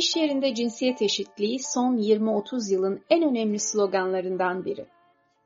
İş 0.00 0.16
yerinde 0.16 0.54
cinsiyet 0.54 1.02
eşitliği 1.02 1.58
son 1.74 1.96
20-30 1.96 2.72
yılın 2.72 3.00
en 3.10 3.22
önemli 3.22 3.58
sloganlarından 3.58 4.64
biri. 4.64 4.86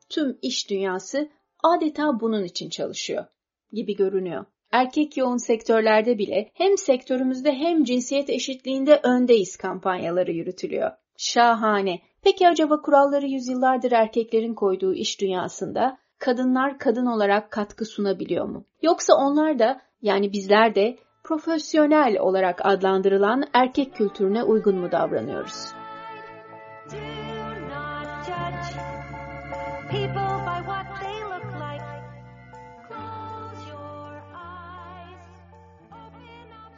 Tüm 0.08 0.38
iş 0.42 0.70
dünyası 0.70 1.28
adeta 1.62 2.20
bunun 2.20 2.44
için 2.44 2.70
çalışıyor 2.70 3.24
gibi 3.72 3.96
görünüyor. 3.96 4.44
Erkek 4.72 5.16
yoğun 5.16 5.36
sektörlerde 5.36 6.18
bile 6.18 6.50
hem 6.54 6.78
sektörümüzde 6.78 7.52
hem 7.52 7.84
cinsiyet 7.84 8.30
eşitliğinde 8.30 9.00
öndeyiz 9.02 9.56
kampanyaları 9.56 10.32
yürütülüyor. 10.32 10.90
Şahane. 11.16 12.00
Peki 12.22 12.48
acaba 12.48 12.80
kuralları 12.80 13.26
yüzyıllardır 13.26 13.92
erkeklerin 13.92 14.54
koyduğu 14.54 14.94
iş 14.94 15.20
dünyasında 15.20 15.98
kadınlar 16.18 16.78
kadın 16.78 17.06
olarak 17.06 17.50
katkı 17.50 17.84
sunabiliyor 17.84 18.44
mu? 18.44 18.64
Yoksa 18.82 19.14
onlar 19.14 19.58
da 19.58 19.80
yani 20.02 20.32
bizler 20.32 20.74
de 20.74 20.98
profesyonel 21.24 22.18
olarak 22.18 22.60
adlandırılan 22.66 23.44
erkek 23.52 23.94
kültürüne 23.94 24.42
uygun 24.42 24.76
mu 24.76 24.92
davranıyoruz? 24.92 25.72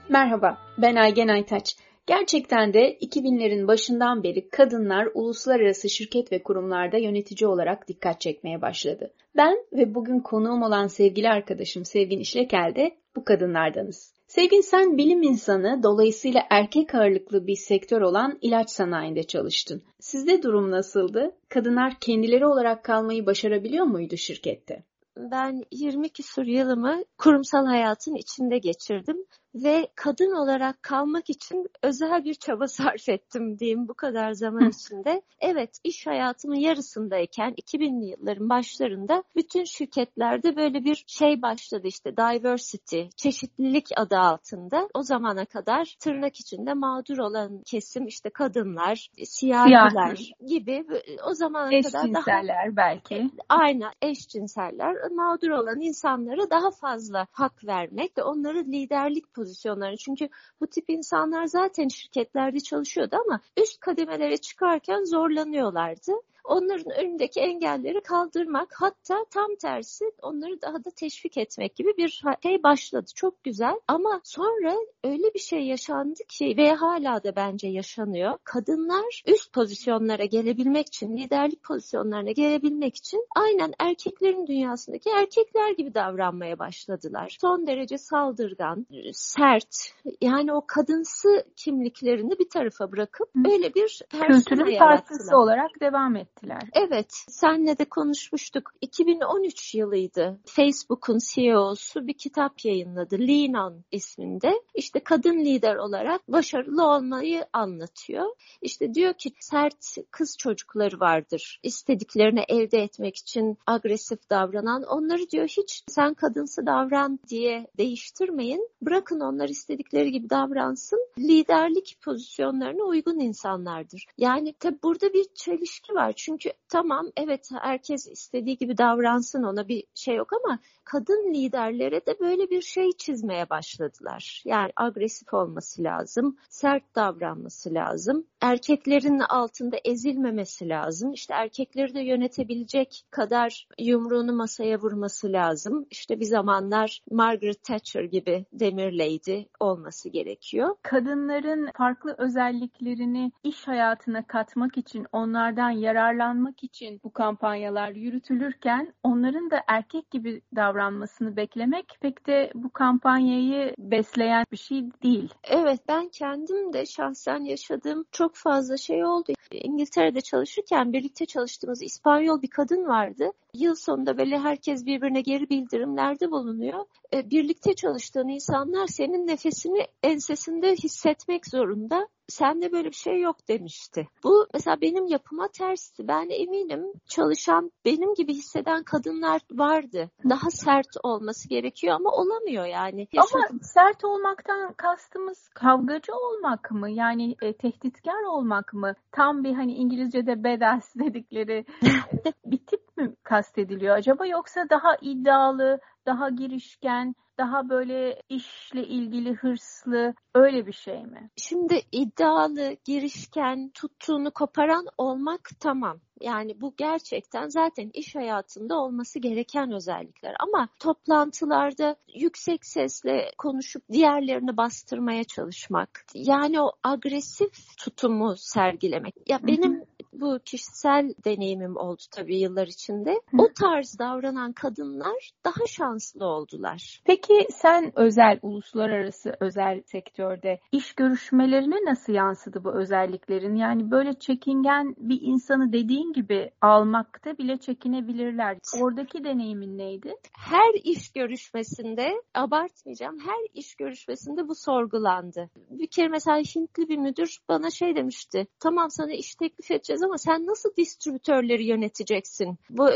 Merhaba, 0.09 0.59
ben 0.78 0.97
Aygen 0.97 1.28
Aytaç. 1.28 1.77
Gerçekten 2.06 2.75
de 2.75 2.98
2000'lerin 2.98 3.69
başından 3.69 4.23
beri 4.23 4.48
kadınlar 4.48 5.09
uluslararası 5.15 5.91
şirket 5.91 6.33
ve 6.33 6.42
kurumlarda 6.42 6.97
yönetici 6.97 7.48
olarak 7.48 7.89
dikkat 7.89 8.20
çekmeye 8.20 8.62
başladı. 8.62 9.12
Ben 9.37 9.56
ve 9.73 9.95
bugün 9.95 10.20
konuğum 10.20 10.62
olan 10.62 10.87
sevgili 10.87 11.28
arkadaşım 11.28 11.84
Sevgin 11.84 12.20
İşlekel 12.20 12.73
de 12.77 12.97
bu 13.17 13.25
kadınlardanız. 13.25 14.16
Sevgin 14.27 14.61
sen 14.61 14.97
bilim 14.98 15.23
insanı, 15.23 15.83
dolayısıyla 15.83 16.43
erkek 16.51 16.95
ağırlıklı 16.95 17.47
bir 17.47 17.57
sektör 17.57 18.01
olan 18.01 18.39
ilaç 18.41 18.71
sanayinde 18.71 19.23
çalıştın. 19.23 19.83
Sizde 20.00 20.42
durum 20.42 20.70
nasıldı? 20.70 21.37
Kadınlar 21.48 22.00
kendileri 22.00 22.47
olarak 22.47 22.84
kalmayı 22.84 23.27
başarabiliyor 23.27 23.84
muydu 23.84 24.17
şirkette? 24.17 24.84
Ben 25.17 25.62
20 25.73 26.09
küsur 26.09 26.45
yılımı 26.45 27.05
kurumsal 27.19 27.67
hayatın 27.67 28.15
içinde 28.15 28.59
geçirdim 28.59 29.17
ve 29.65 29.89
kadın 29.95 30.33
olarak 30.35 30.83
kalmak 30.83 31.31
için 31.31 31.67
özel 31.83 32.25
bir 32.25 32.35
çaba 32.35 32.67
sarf 32.67 33.09
ettim 33.09 33.59
diyeyim 33.59 33.89
bu 33.89 33.95
kadar 33.95 34.33
zaman 34.33 34.69
içinde. 34.69 35.23
Evet 35.41 35.79
iş 35.85 36.07
hayatımın 36.07 36.57
yarısındayken 36.57 37.55
2000'li 37.55 38.07
yılların 38.11 38.49
başlarında 38.49 39.23
bütün 39.37 39.65
şirketlerde 39.65 40.57
böyle 40.57 40.84
bir 40.84 41.05
şey 41.07 41.43
başladı 41.43 41.87
işte 41.87 42.17
diversity, 42.17 43.03
çeşitlilik 43.17 43.87
adı 43.97 44.17
altında. 44.17 44.89
O 44.95 45.03
zamana 45.03 45.45
kadar 45.45 45.97
tırnak 46.01 46.41
içinde 46.41 46.75
mağdur 46.75 47.19
olan 47.19 47.62
kesim 47.67 48.07
işte 48.07 48.31
kadınlar, 48.31 49.11
siyahiler 49.25 50.17
Siyah. 50.17 50.49
gibi 50.49 50.84
o 51.31 51.34
zamana 51.34 51.71
kadar 51.83 52.15
daha 52.15 52.77
belki. 52.77 53.31
Aynen 53.49 53.91
eşcinseller 54.03 54.95
mağdur 55.11 55.51
olan 55.51 55.81
insanlara 55.81 56.51
daha 56.51 56.71
fazla 56.71 57.27
hak 57.33 57.65
vermek 57.67 58.19
ve 58.19 58.23
onları 58.23 58.59
liderlik 58.59 59.34
pozisyonunda 59.34 59.45
pozisyonlarını. 59.47 59.97
Çünkü 59.97 60.28
bu 60.61 60.66
tip 60.66 60.91
insanlar 60.91 61.47
zaten 61.47 61.89
şirketlerde 61.89 62.61
çalışıyordu 62.61 63.16
ama 63.27 63.41
üst 63.56 63.80
kademelere 63.80 64.36
çıkarken 64.36 65.05
zorlanıyorlardı 65.05 66.12
onların 66.47 66.98
önündeki 66.98 67.41
engelleri 67.41 68.00
kaldırmak 68.00 68.75
hatta 68.75 69.25
tam 69.30 69.55
tersi 69.62 70.05
onları 70.22 70.62
daha 70.62 70.84
da 70.84 70.91
teşvik 70.91 71.38
etmek 71.38 71.77
gibi 71.77 71.97
bir 71.97 72.22
şey 72.42 72.62
başladı. 72.62 73.06
Çok 73.14 73.44
güzel 73.44 73.80
ama 73.88 74.20
sonra 74.25 74.77
öyle 75.05 75.34
bir 75.34 75.38
şey 75.38 75.61
yaşandı 75.61 76.20
ki 76.28 76.55
ve 76.56 76.75
hala 76.75 77.25
da 77.25 77.36
bence 77.36 77.69
yaşanıyor. 77.69 78.38
Kadınlar 78.44 79.22
üst 79.27 79.53
pozisyonlara 79.53 80.25
gelebilmek 80.25 80.86
için, 80.86 81.16
liderlik 81.16 81.62
pozisyonlarına 81.62 82.30
gelebilmek 82.30 82.97
için 82.97 83.26
aynen 83.37 83.72
erkeklerin 83.78 84.47
dünyasındaki 84.47 85.10
erkekler 85.10 85.71
gibi 85.71 85.94
davranmaya 85.94 86.59
başladılar. 86.59 87.37
Son 87.41 87.66
derece 87.66 87.98
saldırgan, 87.98 88.87
sert, 89.12 89.94
yani 90.21 90.53
o 90.53 90.65
kadınsı 90.66 91.44
kimliklerini 91.56 92.38
bir 92.38 92.48
tarafa 92.48 92.92
bırakıp 92.92 93.34
böyle 93.34 93.75
bir 93.75 94.03
kültürün 94.10 94.78
parçası 94.78 95.37
olarak 95.37 95.71
devam 95.81 96.16
etti 96.16 96.35
ettiler. 96.36 96.62
Evet, 96.72 97.12
senle 97.28 97.78
de 97.78 97.84
konuşmuştuk. 97.84 98.70
2013 98.80 99.74
yılıydı. 99.74 100.38
Facebook'un 100.47 101.19
CEO'su 101.34 102.06
bir 102.06 102.14
kitap 102.14 102.64
yayınladı. 102.64 103.19
Lean 103.19 103.54
On 103.54 103.84
isminde. 103.92 104.52
İşte 104.74 105.00
kadın 105.00 105.38
lider 105.44 105.76
olarak 105.76 106.28
başarılı 106.28 106.84
olmayı 106.84 107.47
anlatıyor. 107.52 108.26
İşte 108.62 108.94
diyor 108.94 109.14
ki 109.14 109.30
sert 109.41 109.97
kız 110.10 110.36
çocukları 110.38 111.00
vardır. 111.00 111.60
İstediklerini 111.62 112.44
elde 112.48 112.78
etmek 112.78 113.16
için 113.16 113.58
agresif 113.66 114.30
davranan. 114.30 114.82
Onları 114.82 115.30
diyor 115.30 115.48
hiç 115.48 115.84
sen 115.88 116.14
kadınsı 116.14 116.66
davran 116.66 117.18
diye 117.28 117.66
değiştirmeyin. 117.78 118.70
Bırakın 118.82 119.20
onlar 119.20 119.48
istedikleri 119.48 120.12
gibi 120.12 120.30
davransın. 120.30 121.08
Liderlik 121.18 121.98
pozisyonlarına 122.04 122.82
uygun 122.84 123.18
insanlardır. 123.18 124.06
Yani 124.18 124.53
tabi 124.53 124.78
burada 124.82 125.12
bir 125.12 125.24
çelişki 125.34 125.94
var. 125.94 126.12
Çünkü 126.26 126.53
tamam 126.69 127.06
evet 127.16 127.50
herkes 127.60 128.06
istediği 128.06 128.56
gibi 128.56 128.78
davransın 128.78 129.42
ona 129.42 129.69
bir 129.69 129.84
şey 129.94 130.16
yok 130.16 130.32
ama 130.44 130.59
kadın 130.84 131.34
liderlere 131.34 132.06
de 132.06 132.20
böyle 132.20 132.50
bir 132.50 132.62
şey 132.62 132.92
çizmeye 132.92 133.50
başladılar. 133.50 134.42
Yani 134.44 134.72
agresif 134.76 135.34
olması 135.34 135.82
lazım, 135.82 136.36
sert 136.48 136.94
davranması 136.94 137.75
lazım, 137.75 138.26
erkeklerin 138.41 139.19
altında 139.19 139.76
ezilmemesi 139.84 140.69
lazım. 140.69 141.12
İşte 141.12 141.34
erkekleri 141.34 141.94
de 141.94 142.00
yönetebilecek 142.00 143.04
kadar 143.10 143.69
yumruğunu 143.78 144.32
masaya 144.32 144.78
vurması 144.78 145.32
lazım. 145.32 145.86
İşte 145.91 146.20
bir 146.20 146.25
zamanlar 146.25 147.03
Margaret 147.10 147.65
Thatcher 147.65 148.04
gibi 148.04 148.47
demir 148.53 148.92
lady 148.92 149.44
olması 149.60 150.09
gerekiyor. 150.09 150.76
Kadınların 150.82 151.70
farklı 151.76 152.15
özelliklerini 152.19 153.32
iş 153.44 153.69
hayatına 153.69 154.26
katmak 154.26 154.78
için 154.78 155.06
onlardan 155.12 155.70
yararlanmak 156.16 156.65
için 156.65 157.00
bu 157.04 157.12
kampanyalar 157.12 157.91
yürütülürken 157.91 158.94
onların 159.03 159.50
da 159.50 159.62
erkek 159.69 160.10
gibi 160.10 160.43
davranması 160.56 160.77
davranmasını 160.77 161.37
beklemek 161.37 161.99
pek 162.00 162.27
de 162.27 162.50
bu 162.54 162.72
kampanyayı 162.72 163.75
besleyen 163.78 164.44
bir 164.53 164.56
şey 164.56 164.82
değil. 165.03 165.34
Evet 165.44 165.81
ben 165.88 166.09
kendim 166.09 166.72
de 166.72 166.87
şahsen 166.87 167.41
yaşadığım 167.41 168.04
çok 168.12 168.37
fazla 168.37 168.77
şey 168.77 169.04
oldu. 169.04 169.32
İngiltere'de 169.50 170.21
çalışırken 170.21 170.93
birlikte 170.93 171.27
çalıştığımız 171.27 171.82
İspanyol 171.82 172.43
bir 172.43 172.50
kadın 172.50 172.87
vardı. 172.87 173.33
Yıl 173.59 173.75
sonunda 173.75 174.19
böyle 174.19 174.39
herkes 174.39 174.87
birbirine 174.87 175.21
geri 175.21 175.49
bildirimlerde 175.49 176.31
bulunuyor. 176.31 176.84
E, 177.15 177.31
birlikte 177.31 177.75
çalıştığın 177.75 178.28
insanlar 178.28 178.87
senin 178.87 179.27
nefesini 179.27 179.87
ensesinde 180.03 180.72
hissetmek 180.72 181.47
zorunda 181.47 182.09
sende 182.28 182.72
böyle 182.72 182.89
bir 182.89 182.97
şey 182.97 183.21
yok 183.21 183.49
demişti. 183.49 184.09
Bu 184.25 184.47
mesela 184.55 184.81
benim 184.81 185.06
yapıma 185.06 185.49
tersti. 185.49 186.09
Ben 186.09 186.28
eminim 186.31 186.93
çalışan 187.09 187.72
benim 187.84 188.15
gibi 188.15 188.34
hisseden 188.34 188.83
kadınlar 188.83 189.41
vardı. 189.53 190.11
Daha 190.28 190.50
sert 190.50 190.97
olması 191.03 191.49
gerekiyor 191.49 191.95
ama 191.95 192.11
olamıyor 192.11 192.65
yani. 192.65 193.09
Yaşadım. 193.12 193.41
Ama 193.50 193.59
sert 193.62 194.05
olmaktan 194.05 194.72
kastımız 194.72 195.49
kavgacı 195.49 196.12
olmak 196.15 196.71
mı? 196.71 196.91
Yani 196.91 197.37
e, 197.43 197.53
tehditkar 197.56 198.22
olmak 198.22 198.75
mı? 198.75 198.95
Tam 199.12 199.45
bir 199.45 199.55
hani 199.55 199.75
İngilizce'de 199.75 200.45
badass 200.45 200.95
dedikleri 200.95 201.65
bir 202.47 202.66
mi 202.97 203.15
kastediliyor 203.23 203.97
acaba 203.97 204.27
yoksa 204.27 204.71
daha 204.71 204.97
iddialı, 205.01 205.81
daha 206.07 206.29
girişken, 206.29 207.15
daha 207.39 207.69
böyle 207.69 208.23
işle 208.29 208.87
ilgili 208.87 209.34
hırslı 209.34 210.15
öyle 210.34 210.67
bir 210.67 210.73
şey 210.73 211.03
mi? 211.03 211.31
Şimdi 211.37 211.81
iddialı, 211.93 212.77
girişken, 212.84 213.71
tuttuğunu 213.75 214.31
koparan 214.31 214.87
olmak 214.98 215.51
tamam. 215.60 216.01
Yani 216.21 216.60
bu 216.60 216.75
gerçekten 216.77 217.48
zaten 217.48 217.91
iş 217.95 218.15
hayatında 218.15 218.75
olması 218.75 219.19
gereken 219.19 219.72
özellikler. 219.72 220.37
Ama 220.41 220.69
toplantılarda 220.78 221.97
yüksek 222.15 222.65
sesle 222.65 223.31
konuşup 223.39 223.83
diğerlerini 223.92 224.57
bastırmaya 224.57 225.25
çalışmak, 225.25 226.04
yani 226.15 226.60
o 226.60 226.72
agresif 226.83 227.77
tutumu 227.78 228.34
sergilemek. 228.37 229.15
Ya 229.28 229.39
benim 229.47 229.84
bu 230.21 230.39
kişisel 230.45 231.15
deneyimim 231.24 231.77
oldu 231.77 232.03
tabii 232.10 232.39
yıllar 232.39 232.66
içinde. 232.66 233.21
O 233.39 233.48
tarz 233.60 233.98
davranan 233.98 234.53
kadınlar 234.53 235.30
daha 235.45 235.66
şanslı 235.66 236.27
oldular. 236.27 237.01
Peki 237.04 237.47
sen 237.51 237.92
özel, 237.97 238.39
uluslararası 238.42 239.36
özel 239.41 239.83
sektörde 239.86 240.60
iş 240.72 240.92
görüşmelerine 240.92 241.77
nasıl 241.84 242.13
yansıdı 242.13 242.65
bu 242.65 242.72
özelliklerin? 242.72 243.54
Yani 243.54 243.91
böyle 243.91 244.18
çekingen 244.18 244.95
bir 244.98 245.18
insanı 245.22 245.72
dediğin 245.72 246.13
gibi 246.13 246.51
almakta 246.60 247.39
bile 247.39 247.57
çekinebilirler. 247.57 248.59
Oradaki 248.83 249.24
deneyimin 249.24 249.78
neydi? 249.78 250.15
Her 250.33 250.74
iş 250.84 251.13
görüşmesinde, 251.13 252.22
abartmayacağım, 252.34 253.18
her 253.18 253.47
iş 253.54 253.74
görüşmesinde 253.74 254.48
bu 254.48 254.54
sorgulandı. 254.54 255.51
bir 255.71 255.86
kere 255.86 256.09
mesela 256.09 256.38
Hintli 256.38 256.88
bir 256.88 256.99
müdür 256.99 257.38
bana 257.49 257.71
şey 257.71 257.97
demişti. 257.97 258.47
Tamam 258.61 258.90
sana 258.90 259.12
iş 259.12 259.35
teklif 259.35 259.71
edeceğiz 259.71 260.02
ama 260.06 260.18
sen 260.18 260.47
nasıl 260.47 260.76
distribütörleri 260.76 261.64
yöneteceksin? 261.64 262.58
Bu 262.70 262.88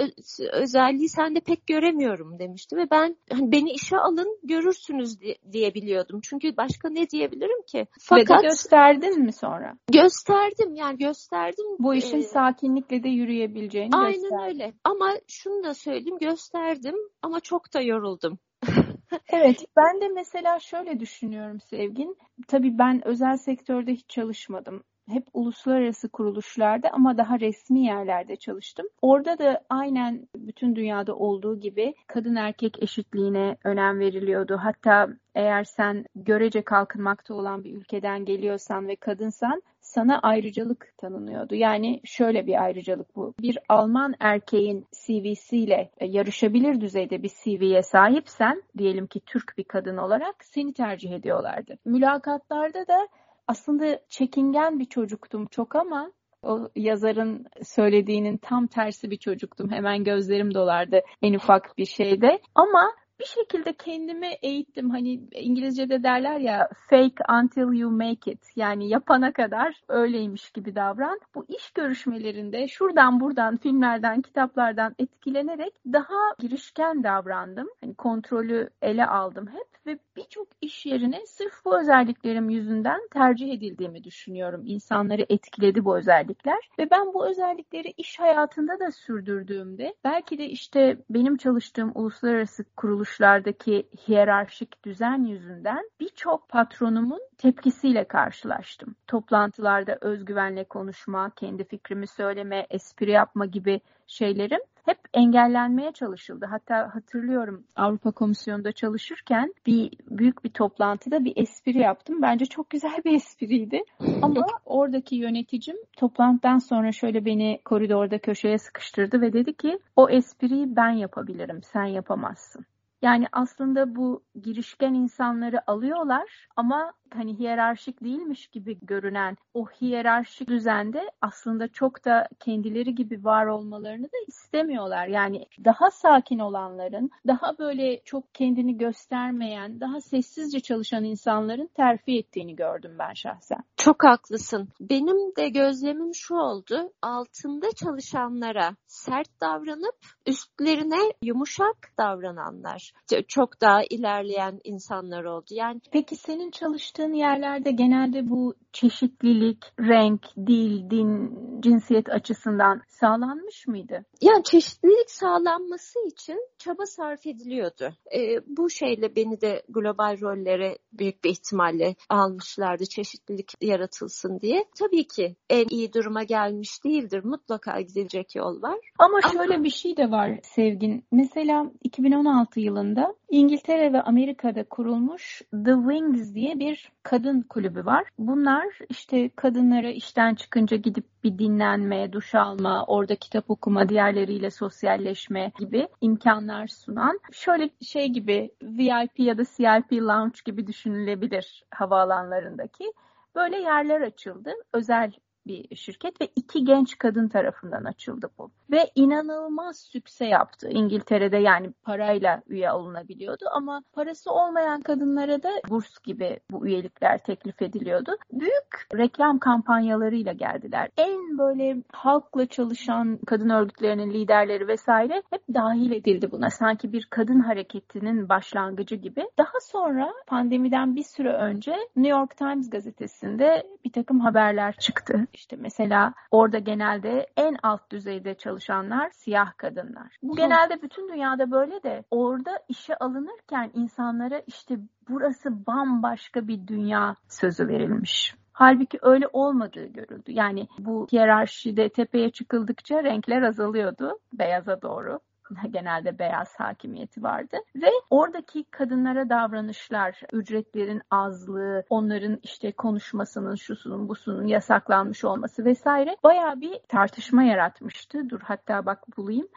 özelliği 0.52 1.08
sende 1.08 1.40
pek 1.40 1.66
göremiyorum 1.66 2.38
demişti 2.38 2.76
ve 2.76 2.90
ben 2.90 3.16
hani 3.32 3.52
beni 3.52 3.70
işe 3.70 3.96
alın 3.96 4.38
görürsünüz 4.42 5.20
diye 5.52 5.74
biliyordum. 5.74 6.20
Çünkü 6.22 6.56
başka 6.56 6.88
ne 6.90 7.10
diyebilirim 7.10 7.62
ki? 7.62 7.86
Fakat 8.00 8.38
ve 8.38 8.42
de 8.42 8.48
gösterdin 8.48 9.22
mi 9.22 9.32
sonra? 9.32 9.74
Gösterdim 9.92 10.74
yani 10.74 10.98
gösterdim. 10.98 11.66
Bu 11.78 11.94
işin 11.94 12.18
ee, 12.18 12.22
sakinlikle 12.22 13.02
de 13.02 13.08
yürüyebileceğini 13.08 13.96
aynen 13.96 14.12
gösterdin. 14.12 14.36
Aynen 14.36 14.54
öyle. 14.54 14.72
Ama 14.84 15.14
şunu 15.28 15.64
da 15.64 15.74
söyleyeyim 15.74 16.18
gösterdim 16.18 16.96
ama 17.22 17.40
çok 17.40 17.74
da 17.74 17.80
yoruldum. 17.80 18.38
evet 19.32 19.64
ben 19.76 20.00
de 20.00 20.08
mesela 20.08 20.60
şöyle 20.60 21.00
düşünüyorum 21.00 21.60
Sevgin. 21.60 22.16
Tabii 22.48 22.78
ben 22.78 23.08
özel 23.08 23.36
sektörde 23.36 23.92
hiç 23.92 24.08
çalışmadım 24.08 24.84
hep 25.10 25.26
uluslararası 25.34 26.08
kuruluşlarda 26.08 26.90
ama 26.92 27.18
daha 27.18 27.40
resmi 27.40 27.84
yerlerde 27.84 28.36
çalıştım. 28.36 28.86
Orada 29.02 29.38
da 29.38 29.60
aynen 29.70 30.28
bütün 30.36 30.76
dünyada 30.76 31.16
olduğu 31.16 31.60
gibi 31.60 31.94
kadın 32.06 32.36
erkek 32.36 32.82
eşitliğine 32.82 33.56
önem 33.64 34.00
veriliyordu. 34.00 34.60
Hatta 34.62 35.08
eğer 35.34 35.64
sen 35.64 36.04
görece 36.14 36.62
kalkınmakta 36.62 37.34
olan 37.34 37.64
bir 37.64 37.76
ülkeden 37.76 38.24
geliyorsan 38.24 38.88
ve 38.88 38.96
kadınsan 38.96 39.62
sana 39.80 40.18
ayrıcalık 40.18 40.92
tanınıyordu. 40.98 41.54
Yani 41.54 42.00
şöyle 42.04 42.46
bir 42.46 42.62
ayrıcalık 42.62 43.16
bu. 43.16 43.34
Bir 43.40 43.58
Alman 43.68 44.14
erkeğin 44.20 44.86
CV'siyle 44.92 45.90
yarışabilir 46.00 46.80
düzeyde 46.80 47.22
bir 47.22 47.30
CV'ye 47.44 47.82
sahipsen, 47.82 48.62
diyelim 48.78 49.06
ki 49.06 49.20
Türk 49.26 49.54
bir 49.58 49.64
kadın 49.64 49.96
olarak 49.96 50.44
seni 50.44 50.72
tercih 50.72 51.10
ediyorlardı. 51.10 51.78
Mülakatlarda 51.84 52.86
da 52.88 53.08
aslında 53.46 54.00
çekingen 54.08 54.78
bir 54.78 54.84
çocuktum 54.84 55.46
çok 55.46 55.76
ama 55.76 56.12
o 56.42 56.68
yazarın 56.76 57.46
söylediğinin 57.62 58.36
tam 58.36 58.66
tersi 58.66 59.10
bir 59.10 59.16
çocuktum. 59.16 59.70
Hemen 59.70 60.04
gözlerim 60.04 60.54
dolardı 60.54 61.00
en 61.22 61.34
ufak 61.34 61.78
bir 61.78 61.86
şeyde. 61.86 62.40
Ama 62.54 62.92
bir 63.20 63.24
şekilde 63.24 63.72
kendimi 63.72 64.26
eğittim. 64.42 64.90
Hani 64.90 65.20
İngilizce'de 65.32 66.02
derler 66.02 66.38
ya 66.38 66.68
fake 66.90 67.24
until 67.42 67.78
you 67.78 67.90
make 67.90 68.32
it. 68.32 68.46
Yani 68.56 68.88
yapana 68.88 69.32
kadar 69.32 69.82
öyleymiş 69.88 70.50
gibi 70.50 70.74
davran. 70.74 71.20
Bu 71.34 71.44
iş 71.48 71.70
görüşmelerinde 71.70 72.68
şuradan 72.68 73.20
buradan 73.20 73.56
filmlerden, 73.56 74.22
kitaplardan 74.22 74.94
etkilenerek 74.98 75.74
daha 75.92 76.34
girişken 76.38 77.04
davrandım. 77.04 77.68
Hani 77.80 77.94
kontrolü 77.94 78.70
ele 78.82 79.06
aldım 79.06 79.46
hep 79.46 79.70
ve 79.86 79.98
birçok 80.16 80.48
iş 80.60 80.86
yerine 80.86 81.26
sırf 81.26 81.64
bu 81.64 81.80
özelliklerim 81.80 82.50
yüzünden 82.50 83.00
tercih 83.12 83.52
edildiğimi 83.52 84.04
düşünüyorum. 84.04 84.62
İnsanları 84.66 85.26
etkiledi 85.28 85.84
bu 85.84 85.98
özellikler 85.98 86.68
ve 86.78 86.90
ben 86.90 87.14
bu 87.14 87.28
özellikleri 87.28 87.94
iş 87.96 88.18
hayatında 88.20 88.80
da 88.80 88.90
sürdürdüğümde 88.92 89.94
belki 90.04 90.38
de 90.38 90.44
işte 90.44 90.98
benim 91.10 91.36
çalıştığım 91.36 91.92
uluslararası 91.94 92.64
kuruluşlardaki 93.10 93.88
hiyerarşik 94.08 94.84
düzen 94.84 95.24
yüzünden 95.24 95.90
birçok 96.00 96.48
patronumun 96.48 97.20
tepkisiyle 97.38 98.04
karşılaştım. 98.04 98.94
Toplantılarda 99.06 99.98
özgüvenle 100.00 100.64
konuşma, 100.64 101.30
kendi 101.30 101.64
fikrimi 101.64 102.06
söyleme, 102.06 102.66
espri 102.70 103.10
yapma 103.10 103.46
gibi 103.46 103.80
şeylerim 104.06 104.60
hep 104.84 104.98
engellenmeye 105.14 105.92
çalışıldı. 105.92 106.46
Hatta 106.50 106.94
hatırlıyorum 106.94 107.64
Avrupa 107.76 108.10
Komisyonu'nda 108.10 108.72
çalışırken 108.72 109.54
bir 109.66 109.90
büyük 110.10 110.44
bir 110.44 110.50
toplantıda 110.50 111.24
bir 111.24 111.32
espri 111.36 111.78
yaptım. 111.78 112.22
Bence 112.22 112.46
çok 112.46 112.70
güzel 112.70 113.04
bir 113.04 113.14
espriydi. 113.14 113.80
Ama 114.22 114.46
oradaki 114.64 115.16
yöneticim 115.16 115.76
toplantıdan 115.96 116.58
sonra 116.58 116.92
şöyle 116.92 117.24
beni 117.24 117.60
koridorda 117.64 118.18
köşeye 118.18 118.58
sıkıştırdı 118.58 119.20
ve 119.20 119.32
dedi 119.32 119.54
ki 119.54 119.78
o 119.96 120.10
espriyi 120.10 120.76
ben 120.76 120.90
yapabilirim, 120.90 121.62
sen 121.62 121.84
yapamazsın. 121.84 122.66
Yani 123.02 123.26
aslında 123.32 123.96
bu 123.96 124.22
girişken 124.42 124.94
insanları 124.94 125.70
alıyorlar 125.70 126.48
ama 126.56 126.92
hani 127.14 127.38
hiyerarşik 127.38 128.04
değilmiş 128.04 128.46
gibi 128.46 128.78
görünen 128.82 129.36
o 129.54 129.66
hiyerarşik 129.66 130.48
düzende 130.48 131.10
aslında 131.20 131.68
çok 131.68 132.04
da 132.04 132.28
kendileri 132.40 132.94
gibi 132.94 133.24
var 133.24 133.46
olmalarını 133.46 134.04
da 134.04 134.16
istemiyorlar. 134.28 135.06
Yani 135.06 135.46
daha 135.64 135.90
sakin 135.90 136.38
olanların, 136.38 137.10
daha 137.26 137.58
böyle 137.58 138.00
çok 138.04 138.34
kendini 138.34 138.78
göstermeyen, 138.78 139.80
daha 139.80 140.00
sessizce 140.00 140.60
çalışan 140.60 141.04
insanların 141.04 141.70
terfi 141.74 142.18
ettiğini 142.18 142.56
gördüm 142.56 142.96
ben 142.98 143.12
şahsen. 143.12 143.60
Çok 143.76 144.04
haklısın. 144.04 144.68
Benim 144.80 145.36
de 145.36 145.48
gözlemim 145.48 146.14
şu 146.14 146.34
oldu. 146.34 146.92
Altında 147.02 147.66
çalışanlara 147.76 148.76
sert 149.04 149.40
davranıp 149.40 149.96
üstlerine 150.26 151.12
yumuşak 151.22 151.76
davrananlar. 151.98 152.92
Çok 153.28 153.60
daha 153.60 153.82
ilerleyen 153.90 154.60
insanlar 154.64 155.24
oldu. 155.24 155.46
Yani 155.50 155.80
Peki 155.92 156.16
senin 156.16 156.50
çalıştığın 156.50 157.12
yerlerde 157.12 157.70
genelde 157.70 158.30
bu 158.30 158.54
çeşitlilik, 158.72 159.64
renk, 159.80 160.20
dil, 160.46 160.90
din, 160.90 161.38
cinsiyet 161.60 162.08
açısından 162.10 162.82
sağlanmış 162.88 163.66
mıydı? 163.66 164.04
Yani 164.20 164.44
çeşitlilik 164.44 165.10
sağlanması 165.10 165.98
için 166.06 166.48
çaba 166.58 166.86
sarf 166.86 167.26
ediliyordu. 167.26 167.94
E, 168.16 168.20
bu 168.46 168.70
şeyle 168.70 169.16
beni 169.16 169.40
de 169.40 169.62
global 169.68 170.20
rollere 170.20 170.78
büyük 170.92 171.24
bir 171.24 171.30
ihtimalle 171.30 171.94
almışlardı 172.08 172.86
çeşitlilik 172.86 173.52
yaratılsın 173.60 174.40
diye. 174.40 174.64
Tabii 174.78 175.06
ki 175.06 175.36
en 175.50 175.66
iyi 175.70 175.92
duruma 175.92 176.22
gelmiş 176.22 176.84
değildir. 176.84 177.24
Mutlaka 177.24 177.80
gidilecek 177.80 178.34
yol 178.36 178.62
var. 178.62 178.78
Ama, 179.00 179.20
şöyle 179.32 179.64
bir 179.64 179.70
şey 179.70 179.96
de 179.96 180.10
var 180.10 180.30
Sevgin. 180.42 181.04
Mesela 181.12 181.70
2016 181.82 182.60
yılında 182.60 183.14
İngiltere 183.30 183.92
ve 183.92 184.02
Amerika'da 184.02 184.64
kurulmuş 184.64 185.42
The 185.64 185.74
Wings 185.74 186.34
diye 186.34 186.58
bir 186.58 186.92
kadın 187.02 187.42
kulübü 187.42 187.86
var. 187.86 188.04
Bunlar 188.18 188.66
işte 188.88 189.28
kadınlara 189.36 189.90
işten 189.90 190.34
çıkınca 190.34 190.76
gidip 190.76 191.04
bir 191.24 191.38
dinlenme, 191.38 192.12
duş 192.12 192.34
alma, 192.34 192.84
orada 192.86 193.16
kitap 193.16 193.50
okuma, 193.50 193.88
diğerleriyle 193.88 194.50
sosyalleşme 194.50 195.52
gibi 195.58 195.88
imkanlar 196.00 196.66
sunan 196.66 197.20
şöyle 197.32 197.70
şey 197.82 198.08
gibi 198.08 198.50
VIP 198.62 199.18
ya 199.18 199.38
da 199.38 199.44
CIP 199.44 199.92
lounge 199.92 200.38
gibi 200.44 200.66
düşünülebilir 200.66 201.64
havaalanlarındaki 201.70 202.92
böyle 203.34 203.56
yerler 203.56 204.00
açıldı. 204.00 204.52
Özel 204.72 205.12
bir 205.46 205.76
şirket 205.76 206.20
ve 206.20 206.28
iki 206.36 206.64
genç 206.64 206.98
kadın 206.98 207.28
tarafından 207.28 207.84
açıldı 207.84 208.30
bu. 208.38 208.50
Ve 208.70 208.90
inanılmaz 208.94 209.76
sükse 209.78 210.26
yaptı. 210.26 210.68
İngiltere'de 210.70 211.36
yani 211.36 211.72
parayla 211.82 212.42
üye 212.48 212.72
olunabiliyordu 212.72 213.44
ama 213.52 213.82
parası 213.92 214.32
olmayan 214.32 214.80
kadınlara 214.80 215.42
da 215.42 215.50
burs 215.68 215.98
gibi 216.04 216.40
bu 216.50 216.66
üyelikler 216.66 217.18
teklif 217.18 217.62
ediliyordu. 217.62 218.16
Büyük 218.32 218.86
reklam 218.96 219.38
kampanyalarıyla 219.38 220.32
geldiler. 220.32 220.88
En 220.96 221.38
böyle 221.38 221.76
halkla 221.92 222.46
çalışan 222.46 223.18
kadın 223.26 223.48
örgütlerinin 223.48 224.10
liderleri 224.10 224.68
vesaire 224.68 225.22
hep 225.30 225.42
dahil 225.54 225.90
edildi 225.92 226.30
buna. 226.32 226.50
Sanki 226.50 226.92
bir 226.92 227.06
kadın 227.10 227.40
hareketinin 227.40 228.28
başlangıcı 228.28 228.96
gibi. 228.96 229.28
Daha 229.38 229.60
sonra 229.62 230.12
pandemiden 230.26 230.96
bir 230.96 231.02
süre 231.02 231.32
önce 231.32 231.72
New 231.96 232.18
York 232.18 232.36
Times 232.36 232.70
gazetesinde 232.70 233.62
bir 233.84 233.92
takım 233.92 234.20
haberler 234.20 234.76
çıktı. 234.76 235.26
İşte 235.32 235.56
mesela 235.56 236.14
orada 236.30 236.58
genelde 236.58 237.26
en 237.36 237.56
alt 237.62 237.90
düzeyde 237.90 238.34
çalışanlar 238.34 239.10
siyah 239.10 239.56
kadınlar. 239.56 240.16
Bu 240.22 240.36
genelde 240.36 240.82
bütün 240.82 241.08
dünyada 241.08 241.50
böyle 241.50 241.82
de 241.82 242.04
orada 242.10 242.50
işe 242.68 242.96
alınırken 242.96 243.70
insanlara 243.74 244.42
işte 244.46 244.76
burası 245.08 245.66
bambaşka 245.66 246.48
bir 246.48 246.66
dünya 246.66 247.14
sözü 247.28 247.68
verilmiş. 247.68 248.34
Halbuki 248.52 248.98
öyle 249.02 249.26
olmadığı 249.32 249.86
görüldü. 249.86 250.32
Yani 250.32 250.68
bu 250.78 251.06
hiyerarşide 251.12 251.88
tepeye 251.88 252.30
çıkıldıkça 252.30 253.04
renkler 253.04 253.42
azalıyordu 253.42 254.18
beyaza 254.32 254.82
doğru. 254.82 255.20
genelde 255.70 256.18
beyaz 256.18 256.60
hakimiyeti 256.60 257.22
vardı 257.22 257.56
ve 257.76 257.90
oradaki 258.10 258.64
kadınlara 258.64 259.28
davranışlar, 259.28 260.20
ücretlerin 260.32 261.02
azlığı, 261.10 261.84
onların 261.90 262.38
işte 262.42 262.72
konuşmasının, 262.72 263.54
şusunun, 263.54 264.08
busunun 264.08 264.46
yasaklanmış 264.46 265.24
olması 265.24 265.64
vesaire 265.64 266.16
bayağı 266.22 266.60
bir 266.60 266.78
tartışma 266.88 267.42
yaratmıştı. 267.42 268.30
Dur 268.30 268.40
hatta 268.40 268.86
bak 268.86 269.16
bulayım. 269.16 269.48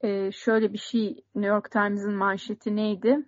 Ee, 0.00 0.32
şöyle 0.32 0.72
bir 0.72 0.78
şey 0.78 1.24
New 1.34 1.54
York 1.54 1.70
Times'ın 1.70 2.14
manşeti 2.14 2.76
neydi? 2.76 3.18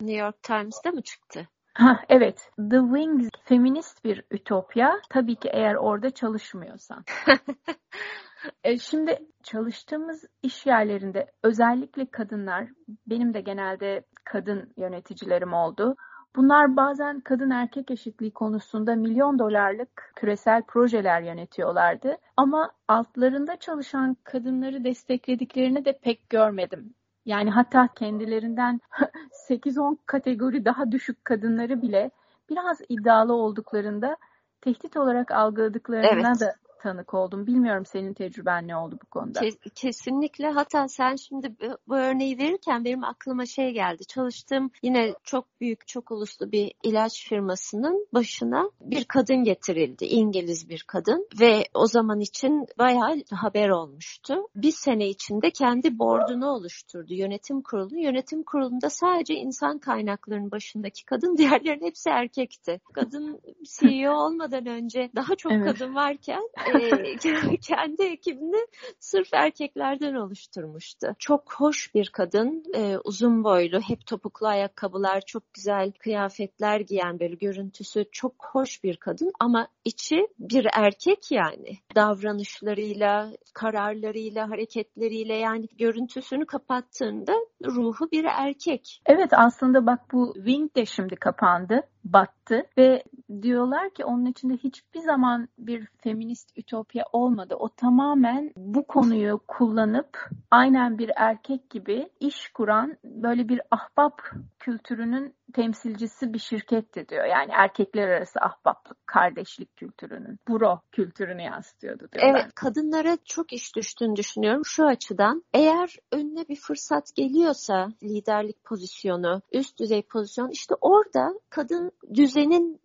New 0.00 0.24
York 0.24 0.42
Times'da 0.42 0.90
mı 0.90 1.02
çıktı? 1.02 1.48
Ha, 1.74 2.00
evet. 2.08 2.50
The 2.70 2.78
Wings 2.78 3.28
feminist 3.44 4.04
bir 4.04 4.24
ütopya. 4.30 5.00
Tabii 5.10 5.36
ki 5.36 5.48
eğer 5.52 5.74
orada 5.74 6.10
çalışmıyorsan. 6.10 7.04
E, 8.64 8.78
şimdi 8.78 9.18
çalıştığımız 9.42 10.24
iş 10.42 10.66
yerlerinde 10.66 11.26
özellikle 11.42 12.06
kadınlar, 12.06 12.68
benim 13.06 13.34
de 13.34 13.40
genelde 13.40 14.02
kadın 14.24 14.72
yöneticilerim 14.76 15.52
oldu. 15.52 15.96
Bunlar 16.36 16.76
bazen 16.76 17.20
kadın 17.20 17.50
erkek 17.50 17.90
eşitliği 17.90 18.30
konusunda 18.30 18.94
milyon 18.94 19.38
dolarlık 19.38 20.12
küresel 20.16 20.62
projeler 20.62 21.22
yönetiyorlardı. 21.22 22.16
Ama 22.36 22.70
altlarında 22.88 23.56
çalışan 23.56 24.16
kadınları 24.24 24.84
desteklediklerini 24.84 25.84
de 25.84 25.98
pek 26.02 26.30
görmedim. 26.30 26.94
Yani 27.24 27.50
hatta 27.50 27.88
kendilerinden 27.94 28.80
8-10 29.48 29.96
kategori 30.06 30.64
daha 30.64 30.92
düşük 30.92 31.24
kadınları 31.24 31.82
bile 31.82 32.10
biraz 32.50 32.80
iddialı 32.88 33.32
olduklarında 33.34 34.16
tehdit 34.60 34.96
olarak 34.96 35.30
algıladıklarına 35.30 36.28
evet. 36.28 36.40
da 36.40 36.54
tanık 36.78 37.14
oldum. 37.14 37.46
Bilmiyorum 37.46 37.86
senin 37.86 38.14
tecrüben 38.14 38.68
ne 38.68 38.76
oldu 38.76 38.98
bu 39.02 39.06
konuda? 39.06 39.40
Kesinlikle. 39.74 40.50
Hatta 40.50 40.88
sen 40.88 41.16
şimdi 41.16 41.56
bu 41.88 41.96
örneği 41.96 42.38
verirken 42.38 42.84
benim 42.84 43.04
aklıma 43.04 43.46
şey 43.46 43.72
geldi. 43.72 44.04
Çalıştığım 44.04 44.70
yine 44.82 45.14
çok 45.24 45.60
büyük, 45.60 45.88
çok 45.88 46.10
uluslu 46.10 46.52
bir 46.52 46.72
ilaç 46.82 47.28
firmasının 47.28 48.06
başına 48.14 48.70
bir 48.80 49.04
kadın 49.04 49.44
getirildi. 49.44 50.04
İngiliz 50.04 50.68
bir 50.68 50.84
kadın 50.86 51.28
ve 51.40 51.64
o 51.74 51.86
zaman 51.86 52.20
için 52.20 52.66
bayağı 52.78 53.16
haber 53.30 53.68
olmuştu. 53.68 54.34
Bir 54.56 54.72
sene 54.72 55.08
içinde 55.08 55.50
kendi 55.50 55.98
bordunu 55.98 56.46
oluşturdu. 56.46 57.14
Yönetim 57.14 57.62
kurulu. 57.62 57.98
Yönetim 57.98 58.42
kurulunda 58.42 58.90
sadece 58.90 59.34
insan 59.34 59.78
kaynaklarının 59.78 60.50
başındaki 60.50 61.04
kadın, 61.04 61.36
diğerlerinin 61.38 61.86
hepsi 61.86 62.10
erkekti. 62.10 62.80
Kadın 62.92 63.40
CEO 63.64 64.12
olmadan 64.12 64.66
önce 64.66 65.10
daha 65.14 65.36
çok 65.36 65.52
evet. 65.52 65.64
kadın 65.64 65.94
varken 65.94 66.42
e, 66.74 67.16
kendi 67.60 68.02
ekibini 68.02 68.66
sırf 68.98 69.34
erkeklerden 69.34 70.14
oluşturmuştu. 70.14 71.06
Çok 71.18 71.54
hoş 71.54 71.94
bir 71.94 72.10
kadın, 72.12 72.64
e, 72.74 72.98
uzun 73.04 73.44
boylu, 73.44 73.80
hep 73.80 74.06
topuklu 74.06 74.46
ayakkabılar, 74.46 75.20
çok 75.20 75.54
güzel 75.54 75.92
kıyafetler 75.92 76.80
giyen 76.80 77.20
böyle 77.20 77.34
görüntüsü 77.34 78.04
çok 78.12 78.34
hoş 78.52 78.84
bir 78.84 78.96
kadın 78.96 79.32
ama 79.40 79.68
içi 79.84 80.28
bir 80.38 80.66
erkek 80.72 81.30
yani. 81.30 81.78
Davranışlarıyla, 81.94 83.32
kararlarıyla, 83.54 84.50
hareketleriyle 84.50 85.34
yani 85.34 85.66
görüntüsünü 85.78 86.46
kapattığında 86.46 87.34
ruhu 87.64 88.10
bir 88.12 88.24
erkek. 88.24 89.02
Evet 89.06 89.30
aslında 89.32 89.86
bak 89.86 90.00
bu 90.12 90.32
Wing 90.34 90.76
de 90.76 90.86
şimdi 90.86 91.16
kapandı 91.16 91.82
battı 92.04 92.62
ve 92.78 93.02
diyorlar 93.42 93.90
ki 93.90 94.04
onun 94.04 94.26
içinde 94.26 94.56
hiçbir 94.56 95.00
zaman 95.00 95.48
bir 95.58 95.86
feminist 95.86 96.58
ütopya 96.58 97.04
olmadı. 97.12 97.54
O 97.58 97.68
tamamen 97.68 98.52
bu 98.56 98.86
konuyu 98.86 99.40
kullanıp 99.48 100.30
aynen 100.50 100.98
bir 100.98 101.10
erkek 101.16 101.70
gibi 101.70 102.08
iş 102.20 102.48
kuran 102.48 102.96
böyle 103.04 103.48
bir 103.48 103.60
ahbap 103.70 104.22
kültürünün 104.58 105.34
temsilcisi 105.52 106.32
bir 106.32 106.38
şirketti 106.38 107.08
diyor. 107.08 107.24
Yani 107.24 107.52
erkekler 107.52 108.08
arası 108.08 108.40
ahbaplık, 108.40 109.06
kardeşlik 109.06 109.76
kültürünün, 109.76 110.38
bro 110.48 110.80
kültürünü 110.92 111.42
yansıtıyordu 111.42 112.08
diyorlar. 112.12 112.40
Evet, 112.40 112.54
kadınlara 112.54 113.18
çok 113.24 113.52
iş 113.52 113.76
düştüğünü 113.76 114.16
düşünüyorum 114.16 114.62
şu 114.64 114.86
açıdan. 114.86 115.44
Eğer 115.54 115.96
önüne 116.12 116.48
bir 116.48 116.56
fırsat 116.56 117.14
geliyorsa 117.14 117.88
liderlik 118.02 118.64
pozisyonu, 118.64 119.42
üst 119.52 119.78
düzey 119.78 120.02
pozisyon 120.02 120.50
işte 120.50 120.74
orada 120.80 121.34
kadın 121.50 121.92
düzenin 122.14 122.80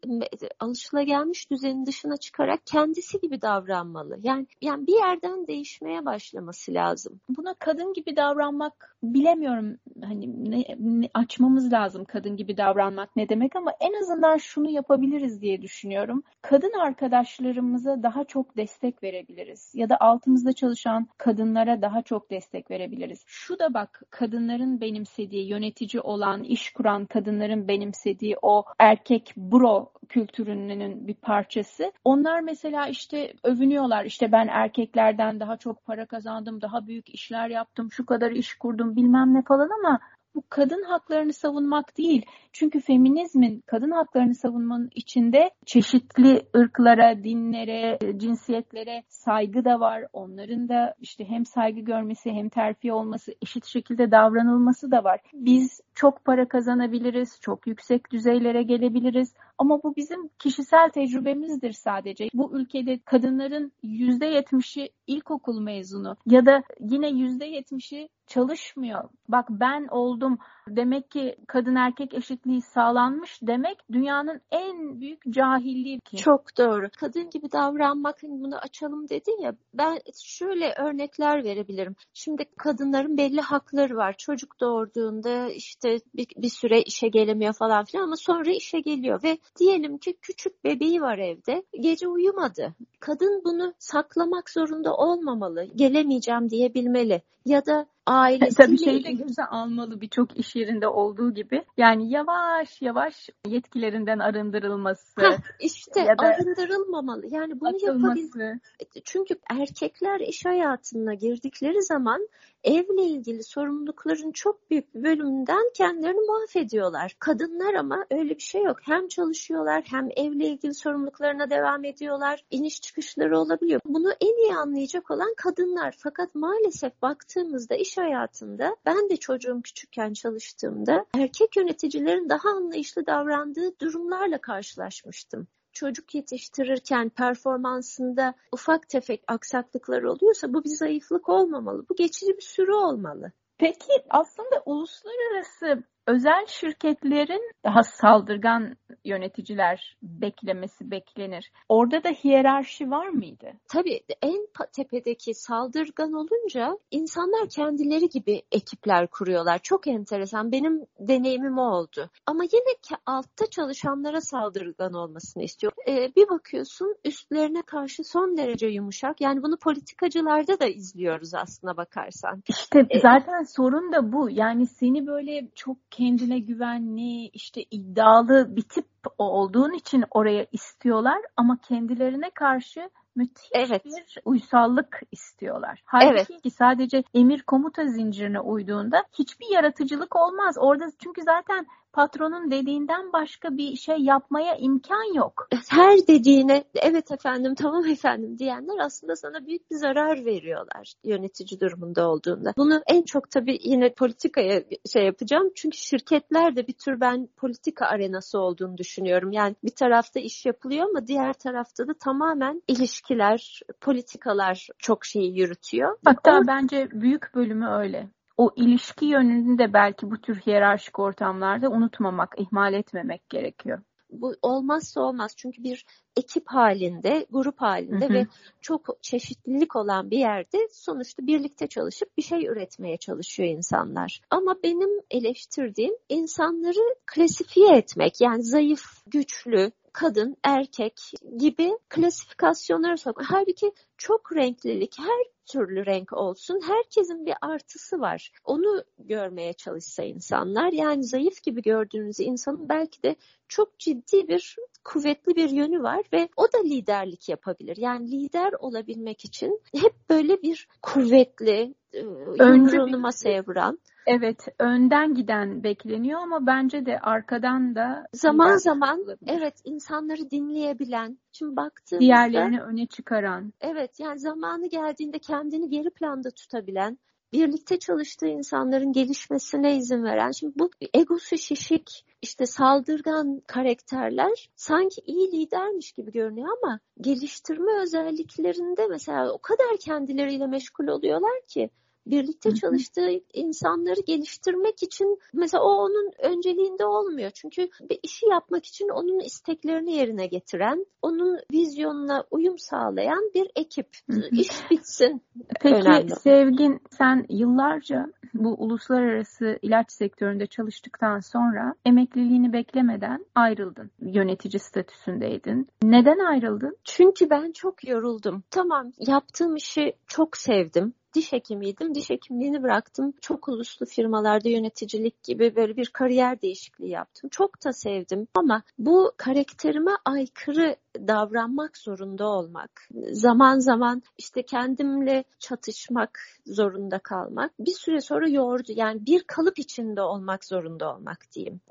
alışılagelmiş 0.60 1.51
düzenin 1.51 1.86
dışına 1.86 2.17
çıkarak 2.17 2.60
kendisi 2.65 3.20
gibi 3.22 3.41
davranmalı. 3.41 4.17
Yani 4.22 4.48
yani 4.62 4.88
bir 4.88 4.96
yerden 4.96 5.48
değişmeye 5.48 6.05
başlaması 6.05 6.74
lazım. 6.74 7.20
Buna 7.29 7.53
kadın 7.53 7.93
gibi 7.93 8.15
davranmak 8.15 8.98
bilemiyorum. 9.03 9.77
Hani 10.03 10.51
ne, 10.51 10.63
ne 10.79 11.10
açmamız 11.13 11.74
lazım 11.74 12.05
kadın 12.05 12.38
gibi 12.38 12.52
davranmak 12.57 13.15
ne 13.15 13.29
demek 13.29 13.55
ama 13.55 13.74
en 13.79 14.01
azından 14.01 14.38
şunu 14.38 14.69
yapabiliriz 14.69 15.41
diye 15.41 15.62
düşünüyorum. 15.62 16.24
Kadın 16.41 16.74
arkadaşlarımıza 16.79 18.03
daha 18.03 18.24
çok 18.24 18.57
destek 18.57 19.03
verebiliriz 19.03 19.72
ya 19.75 19.89
da 19.89 19.98
altımızda 20.00 20.53
çalışan 20.53 21.07
kadınlara 21.17 21.81
daha 21.81 22.01
çok 22.01 22.29
destek 22.29 22.72
verebiliriz. 22.72 23.24
Şu 23.25 23.60
da 23.60 23.74
bak 23.74 24.01
kadınların 24.10 24.81
benimsediği, 24.81 25.48
yönetici 25.48 26.01
olan, 26.01 26.43
iş 26.43 26.74
kuran 26.74 27.05
kadınların 27.05 27.67
benimsediği 27.67 28.36
o 28.41 28.63
erkek 28.79 29.33
bro 29.38 29.91
kültürünün 30.10 31.07
bir 31.07 31.13
parçası. 31.13 31.91
Onlar 32.03 32.39
mesela 32.39 32.88
işte 32.88 33.33
övünüyorlar. 33.43 34.05
İşte 34.05 34.31
ben 34.31 34.48
erkeklerden 34.48 35.39
daha 35.39 35.57
çok 35.57 35.86
para 35.86 36.05
kazandım, 36.05 36.62
daha 36.62 36.88
büyük 36.88 37.10
işler 37.10 37.50
yaptım, 37.50 37.91
şu 37.91 38.05
kadar 38.05 38.31
iş 38.31 38.53
kurdum 38.53 38.95
bilmem 38.95 39.33
ne 39.33 39.43
falan 39.43 39.69
ama 39.79 40.00
bu 40.36 40.44
kadın 40.50 40.84
haklarını 40.84 41.34
savunmak 41.34 41.98
değil. 41.98 42.25
Çünkü 42.54 42.80
feminizmin 42.80 43.63
kadın 43.66 43.92
haklarını 43.92 44.36
savunmanın 44.36 44.90
içinde 44.96 45.52
çeşitli 45.66 46.42
ırklara, 46.56 47.24
dinlere, 47.24 48.00
cinsiyetlere 48.18 49.04
saygı 49.08 49.66
da 49.66 49.80
var. 49.80 50.06
Onların 50.13 50.70
da 50.70 50.96
işte 51.00 51.25
hem 51.25 51.46
saygı 51.46 51.80
görmesi 51.80 52.32
hem 52.32 52.50
terfi 52.50 52.94
olması, 52.94 53.34
eşit 53.42 53.66
şekilde 53.66 54.12
davranılması 54.12 54.92
da 54.92 55.04
var. 55.04 55.20
Biz 55.34 55.82
çok 55.96 56.25
para 56.25 56.48
kazanabiliriz, 56.48 57.40
çok 57.42 57.68
yüksek 57.68 58.12
düzeylere 58.12 58.63
gelebiliriz 58.63 59.34
ama 59.58 59.84
bu 59.84 59.96
bizim 59.96 60.28
kişisel 60.28 60.90
tecrübemizdir 60.90 61.72
sadece. 61.72 62.28
Bu 62.34 62.60
ülkede 62.60 63.00
kadınların 63.06 63.72
%70'i 63.84 64.90
ilkokul 65.08 65.62
mezunu 65.62 66.18
ya 66.25 66.46
da 66.46 66.63
yine 66.80 67.10
%70'i 67.10 68.10
çalışmıyor. 68.34 69.10
Bak 69.30 69.48
ben 69.50 69.88
oldum 69.92 70.38
demek 70.68 71.12
ki 71.12 71.36
kadın 71.48 71.75
erkek 71.75 72.13
eşitliği 72.13 72.62
sağlanmış 72.62 73.40
demek 73.42 73.78
dünyanın 73.92 74.42
en 74.52 75.02
büyük 75.02 75.22
cahilliği. 75.30 76.00
Ki. 76.00 76.18
Çok 76.18 76.58
doğru. 76.58 76.88
Kadın 77.00 77.30
gibi 77.30 77.52
davranmak 77.52 78.24
hani 78.24 78.44
bunu 78.44 78.58
açalım 78.58 79.10
dedin 79.10 79.42
ya 79.42 79.56
ben 79.74 80.00
şöyle 80.24 80.74
örnekler 80.74 81.44
verebilirim. 81.44 81.96
Şimdi 82.13 82.46
kadınların 82.58 83.18
belli 83.18 83.42
hakları 83.42 83.96
var. 83.96 84.16
Çocuk 84.18 84.60
doğurduğunda 84.60 85.50
işte 85.50 86.00
bir, 86.16 86.28
bir 86.38 86.50
süre 86.50 86.82
işe 86.82 87.08
gelemiyor 87.08 87.54
falan 87.54 87.86
filan 87.86 88.04
ama 88.04 88.16
sonra 88.16 88.52
işe 88.52 88.80
geliyor 88.80 89.24
ve 89.24 89.38
diyelim 89.60 89.98
ki 89.98 90.18
küçük 90.22 90.63
bebeği 90.63 91.02
var 91.02 91.18
evde. 91.18 91.63
Gece 91.80 92.08
uyumadı. 92.08 92.74
Kadın 93.00 93.42
bunu 93.46 93.74
saklamak 93.80 94.50
zorunda 94.50 94.96
olmamalı. 94.96 95.63
Gelemeyeceğim 95.75 96.50
diyebilmeli. 96.50 97.22
Ya 97.46 97.66
da 97.66 97.86
ailesiyle... 98.05 98.65
Tabii 98.65 98.77
şeyi 98.77 99.03
de 99.03 99.12
göze 99.12 99.43
almalı 99.43 100.01
birçok 100.01 100.38
iş 100.38 100.55
yerinde 100.55 100.88
olduğu 100.88 101.33
gibi. 101.33 101.63
Yani 101.77 102.12
yavaş 102.12 102.81
yavaş 102.81 103.29
yetkilerinden 103.48 104.19
arındırılması. 104.19 105.22
Heh, 105.22 105.38
işte 105.60 106.00
ya 106.00 106.17
da 106.17 106.24
arındırılmamalı. 106.24 107.27
Yani 107.27 107.60
bunu 107.60 107.86
yapabilir. 107.86 108.60
Çünkü 109.03 109.36
erkekler 109.50 110.19
iş 110.19 110.45
hayatına 110.45 111.13
girdikleri 111.13 111.83
zaman 111.83 112.27
evle 112.63 113.03
ilgili 113.03 113.43
sorumlulukların 113.43 114.31
çok 114.31 114.69
büyük 114.72 114.95
bir 114.95 115.03
bölümünden 115.03 115.72
kendilerini 115.74 116.27
mahvediyorlar. 116.27 117.15
Kadınlar 117.19 117.74
ama 117.74 118.05
öyle 118.12 118.29
bir 118.29 118.43
şey 118.43 118.63
yok. 118.63 118.77
Hem 118.81 119.07
çalışıyorlar 119.07 119.83
hem 119.89 120.10
evle 120.15 120.48
ilgili 120.48 120.74
sorumluluklarına 120.74 121.50
devam 121.50 121.86
ediyorlar. 121.86 122.43
İniş 122.51 122.81
çıkışları 122.81 123.39
olabiliyor. 123.39 123.81
Bunu 123.86 124.12
en 124.22 124.45
iyi 124.45 124.55
anlayacak 124.55 125.12
olan 125.12 125.33
kadınlar. 125.38 125.95
Fakat 125.98 126.36
maalesef 126.36 127.01
baktığımızda 127.01 127.75
iş 127.75 127.92
hayatında 127.97 128.75
ben 128.85 129.09
de 129.09 129.17
çocuğum 129.17 129.62
küçükken 129.62 130.13
çalıştığımda 130.13 131.05
erkek 131.17 131.57
yöneticilerin 131.57 132.29
daha 132.29 132.50
anlayışlı 132.50 133.05
davrandığı 133.05 133.79
durumlarla 133.79 134.41
karşılaşmıştım 134.41 135.47
çocuk 135.73 136.15
yetiştirirken 136.15 137.09
performansında 137.09 138.33
ufak 138.51 138.89
tefek 138.89 139.23
aksaklıklar 139.27 140.03
oluyorsa 140.03 140.53
bu 140.53 140.63
bir 140.63 140.69
zayıflık 140.69 141.29
olmamalı. 141.29 141.85
Bu 141.89 141.95
geçici 141.95 142.38
bir 142.38 142.41
süre 142.41 142.73
olmalı. 142.73 143.31
Peki 143.57 143.91
aslında 144.09 144.63
uluslararası 144.65 145.83
özel 146.07 146.45
şirketlerin 146.48 147.51
daha 147.63 147.83
saldırgan 147.83 148.77
yöneticiler 149.05 149.98
beklemesi 150.01 150.91
beklenir. 150.91 151.51
Orada 151.69 152.03
da 152.03 152.10
hiyerarşi 152.10 152.91
var 152.91 153.07
mıydı? 153.07 153.53
Tabii 153.67 154.01
en 154.22 154.48
tepedeki 154.74 155.33
saldırgan 155.33 156.13
olunca 156.13 156.77
insanlar 156.91 157.50
kendileri 157.50 158.10
gibi 158.10 158.41
ekipler 158.51 159.07
kuruyorlar. 159.07 159.60
Çok 159.60 159.88
enteresan. 159.88 160.51
Benim 160.51 160.86
deneyimim 161.00 161.57
o 161.57 161.62
oldu. 161.62 162.10
Ama 162.25 162.43
yine 162.43 162.74
ki 162.81 162.95
altta 163.05 163.45
çalışanlara 163.45 164.22
saldırgan 164.22 164.93
olmasını 164.93 165.43
istiyor. 165.43 165.74
Ee, 165.88 166.12
bir 166.15 166.29
bakıyorsun 166.29 166.95
üstlerine 167.05 167.62
karşı 167.62 168.03
son 168.03 168.38
derece 168.38 168.67
yumuşak. 168.67 169.22
Yani 169.22 169.43
bunu 169.43 169.57
politikacılarda 169.57 170.60
da 170.60 170.65
izliyoruz 170.65 171.33
aslına 171.33 171.77
bakarsan. 171.77 172.43
İşte 172.48 172.79
ee, 172.89 173.00
zaten 173.00 173.43
sorun 173.43 173.91
da 173.91 174.13
bu. 174.13 174.29
Yani 174.29 174.67
seni 174.67 175.07
böyle 175.07 175.48
çok 175.55 175.77
kendine 175.93 176.39
güvenli, 176.39 177.27
işte 177.27 177.63
iddialı 177.71 178.55
bir 178.55 178.62
tip 178.62 178.85
olduğun 179.17 179.73
için 179.73 180.03
oraya 180.12 180.47
istiyorlar. 180.51 181.21
Ama 181.38 181.57
kendilerine 181.67 182.29
karşı 182.29 182.89
müthiş 183.15 183.50
evet. 183.53 183.86
bir 183.86 184.17
uysallık 184.25 185.01
istiyorlar. 185.12 185.82
Halbuki 185.86 186.34
evet. 186.43 186.53
sadece 186.53 187.03
emir 187.13 187.41
komuta 187.41 187.86
zincirine 187.88 188.39
uyduğunda 188.39 189.03
hiçbir 189.20 189.48
yaratıcılık 189.53 190.15
olmaz. 190.15 190.55
Orada 190.60 190.91
çünkü 191.00 191.22
zaten 191.22 191.67
patronun 191.93 192.51
dediğinden 192.51 193.13
başka 193.13 193.58
bir 193.58 193.75
şey 193.75 193.98
yapmaya 193.98 194.55
imkan 194.55 195.15
yok. 195.15 195.48
Her 195.70 196.08
dediğine 196.08 196.63
evet 196.75 197.12
efendim 197.12 197.55
tamam 197.55 197.86
efendim 197.88 198.39
diyenler 198.39 198.77
aslında 198.79 199.15
sana 199.15 199.46
büyük 199.46 199.72
bir 199.72 199.75
zarar 199.75 200.25
veriyorlar 200.25 200.93
yönetici 201.03 201.60
durumunda 201.60 202.10
olduğunda. 202.10 202.53
Bunu 202.58 202.82
en 202.88 203.01
çok 203.01 203.32
tabii 203.32 203.60
yine 203.63 203.93
politikaya 203.93 204.63
şey 204.93 205.05
yapacağım. 205.05 205.50
Çünkü 205.55 205.77
şirketler 205.77 206.55
de 206.55 206.67
bir 206.67 206.74
tür 206.74 207.01
ben 207.01 207.29
politika 207.38 207.86
arenası 207.86 208.39
olduğunu 208.39 208.77
düşünüyorum. 208.77 209.32
Yani 209.32 209.55
bir 209.63 209.75
tarafta 209.75 210.20
iş 210.20 210.46
yapılıyor 210.46 210.89
ama 210.89 211.08
diğer 211.08 211.34
tarafta 211.34 211.88
da 211.88 211.93
tamamen 211.93 212.62
ilişkiler, 213.03 213.62
politikalar 213.81 214.67
çok 214.77 215.05
şeyi 215.05 215.39
yürütüyor. 215.39 215.98
Hatta 216.05 216.31
Or- 216.31 216.48
bence 216.48 216.89
büyük 216.91 217.36
bölümü 217.36 217.67
öyle 217.67 218.10
o 218.38 218.51
ilişki 218.55 219.05
yönünü 219.05 219.57
de 219.57 219.74
belki 219.74 220.12
bu 220.12 220.22
tür 220.22 220.36
hiyerarşik 220.36 221.00
ortamlarda 221.00 221.69
unutmamak, 221.69 222.36
ihmal 222.38 222.74
etmemek 222.74 223.29
gerekiyor. 223.29 223.81
Bu 224.10 224.36
olmazsa 224.41 225.01
olmaz 225.01 225.33
çünkü 225.38 225.63
bir 225.63 225.86
ekip 226.17 226.43
halinde, 226.48 227.25
grup 227.29 227.62
halinde 227.62 228.05
hı 228.05 228.10
hı. 228.10 228.13
ve 228.13 228.27
çok 228.62 228.98
çeşitlilik 229.01 229.75
olan 229.75 230.12
bir 230.12 230.17
yerde 230.17 230.57
sonuçta 230.72 231.27
birlikte 231.27 231.67
çalışıp 231.67 232.17
bir 232.17 232.22
şey 232.22 232.45
üretmeye 232.45 232.98
çalışıyor 232.98 233.50
insanlar. 233.50 234.22
Ama 234.29 234.55
benim 234.63 235.01
eleştirdiğim 235.12 235.93
insanları 236.10 236.95
klasifiye 237.05 237.75
etmek 237.75 238.22
yani 238.22 238.43
zayıf, 238.43 238.83
güçlü, 239.07 239.72
kadın, 239.93 240.38
erkek 240.43 241.01
gibi 241.38 241.71
klasifikasyonlara 241.89 242.97
sokmak. 242.97 243.25
Halbuki 243.29 243.71
çok 243.97 244.35
renklilik, 244.35 245.00
her 245.00 245.33
türlü 245.45 245.85
renk 245.85 246.13
olsun. 246.13 246.62
Herkesin 246.67 247.25
bir 247.25 247.33
artısı 247.41 248.00
var. 248.00 248.31
Onu 248.43 248.83
görmeye 249.00 249.53
çalışsa 249.53 250.03
insanlar 250.03 250.71
yani 250.71 251.03
zayıf 251.03 251.43
gibi 251.43 251.62
gördüğünüz 251.62 252.19
insanın 252.19 252.69
belki 252.69 253.03
de 253.03 253.15
çok 253.47 253.79
ciddi 253.79 254.27
bir 254.27 254.55
kuvvetli 254.83 255.35
bir 255.35 255.50
yönü 255.50 255.83
var 255.83 256.01
ve 256.13 256.29
o 256.38 256.43
da 256.43 256.63
liderlik 256.63 257.29
yapabilir. 257.29 257.77
Yani 257.77 258.12
lider 258.12 258.53
olabilmek 258.59 259.25
için 259.25 259.62
hep 259.73 259.93
böyle 260.09 260.41
bir 260.41 260.67
kuvvetli, 260.81 261.75
e, 261.93 262.00
yumruğunu 262.00 263.00
masaya 263.00 263.43
vuran 263.47 263.79
Evet, 264.07 264.48
önden 264.60 265.13
giden 265.13 265.63
bekleniyor 265.63 266.19
ama 266.19 266.48
bence 266.48 266.86
de 266.86 267.00
arkadan 267.00 267.75
da 267.75 268.07
zaman 268.13 268.57
zaman 268.57 269.00
olabilir. 269.00 269.17
evet 269.27 269.62
insanları 269.63 270.31
dinleyebilen, 270.31 271.17
şimdi 271.31 271.55
baktığımızda 271.55 272.00
diğerlerini 272.00 272.62
öne 272.62 272.86
çıkaran. 272.88 273.53
Evet, 273.62 274.00
yani 274.00 274.19
zamanı 274.19 274.69
geldiğinde 274.69 275.19
kendini 275.19 275.69
geri 275.69 275.89
planda 275.89 276.31
tutabilen, 276.31 276.98
birlikte 277.33 277.79
çalıştığı 277.79 278.27
insanların 278.27 278.91
gelişmesine 278.91 279.77
izin 279.77 280.03
veren. 280.03 280.31
Şimdi 280.31 280.53
bu 280.60 280.69
egosu 280.93 281.38
şişik, 281.38 282.05
işte 282.22 282.45
saldırgan 282.45 283.41
karakterler 283.48 284.50
sanki 284.55 285.01
iyi 285.05 285.31
lidermiş 285.31 285.91
gibi 285.91 286.12
görünüyor 286.12 286.50
ama 286.63 286.79
geliştirme 287.01 287.81
özelliklerinde 287.81 288.88
mesela 288.89 289.31
o 289.31 289.38
kadar 289.38 289.77
kendileriyle 289.79 290.48
meşgul 290.48 290.88
oluyorlar 290.88 291.41
ki 291.48 291.69
birlikte 292.05 292.55
çalıştığı 292.55 293.10
insanları 293.33 294.01
geliştirmek 294.07 294.83
için 294.83 295.19
mesela 295.33 295.63
o 295.63 295.67
onun 295.67 296.12
önceliğinde 296.19 296.86
olmuyor. 296.86 297.31
Çünkü 297.31 297.69
bir 297.89 298.00
işi 298.03 298.25
yapmak 298.29 298.65
için 298.65 298.89
onun 298.89 299.19
isteklerini 299.19 299.93
yerine 299.93 300.27
getiren, 300.27 300.86
onun 301.01 301.39
vizyonuna 301.51 302.24
uyum 302.31 302.57
sağlayan 302.57 303.31
bir 303.33 303.51
ekip. 303.55 303.88
İş 304.31 304.72
bitsin. 304.72 305.22
Peki 305.62 305.75
önemli. 305.75 306.15
Sevgin 306.15 306.81
sen 306.91 307.25
yıllarca 307.29 308.05
bu 308.33 308.53
uluslararası 308.53 309.60
ilaç 309.62 309.91
sektöründe 309.91 310.48
çalıştıktan 310.48 311.19
sonra 311.19 311.74
emekliliğini 311.86 312.53
beklemeden 312.53 313.25
ayrıldın. 313.36 313.91
Yönetici 314.01 314.60
statüsündeydin. 314.60 315.67
Neden 315.83 316.19
ayrıldın? 316.19 316.77
Çünkü 316.83 317.29
ben 317.29 317.51
çok 317.51 317.88
yoruldum. 317.88 318.43
Tamam 318.51 318.91
yaptığım 319.07 319.55
işi 319.55 319.93
çok 320.08 320.38
sevdim 320.38 320.93
diş 321.13 321.34
hekimiydim. 321.34 321.95
Diş 321.95 322.10
hekimliğini 322.10 322.63
bıraktım. 322.63 323.13
Çok 323.21 323.49
uluslu 323.49 323.86
firmalarda 323.86 324.49
yöneticilik 324.49 325.23
gibi 325.23 325.56
böyle 325.56 325.78
bir 325.78 325.89
kariyer 325.89 326.41
değişikliği 326.41 326.89
yaptım. 326.89 327.30
Çok 327.30 327.65
da 327.65 327.73
sevdim 327.73 328.28
ama 328.36 328.63
bu 328.78 329.12
karakterime 329.17 329.91
aykırı 330.06 330.76
davranmak 330.95 331.78
zorunda 331.78 332.28
olmak, 332.28 332.88
zaman 333.12 333.60
zaman 333.60 334.02
işte 334.17 334.43
kendimle 334.43 335.23
çatışmak 335.39 336.19
zorunda 336.45 336.99
kalmak 336.99 337.52
bir 337.60 337.71
süre 337.71 338.02
sonra 338.02 338.30
yordu. 338.30 338.71
Yani 338.76 339.06
bir 339.06 339.23
kalıp 339.23 339.60
içinde 339.60 340.02
olmak 340.02 340.45
zorunda 340.45 340.95
olmak 340.95 341.32
diyeyim. 341.36 341.62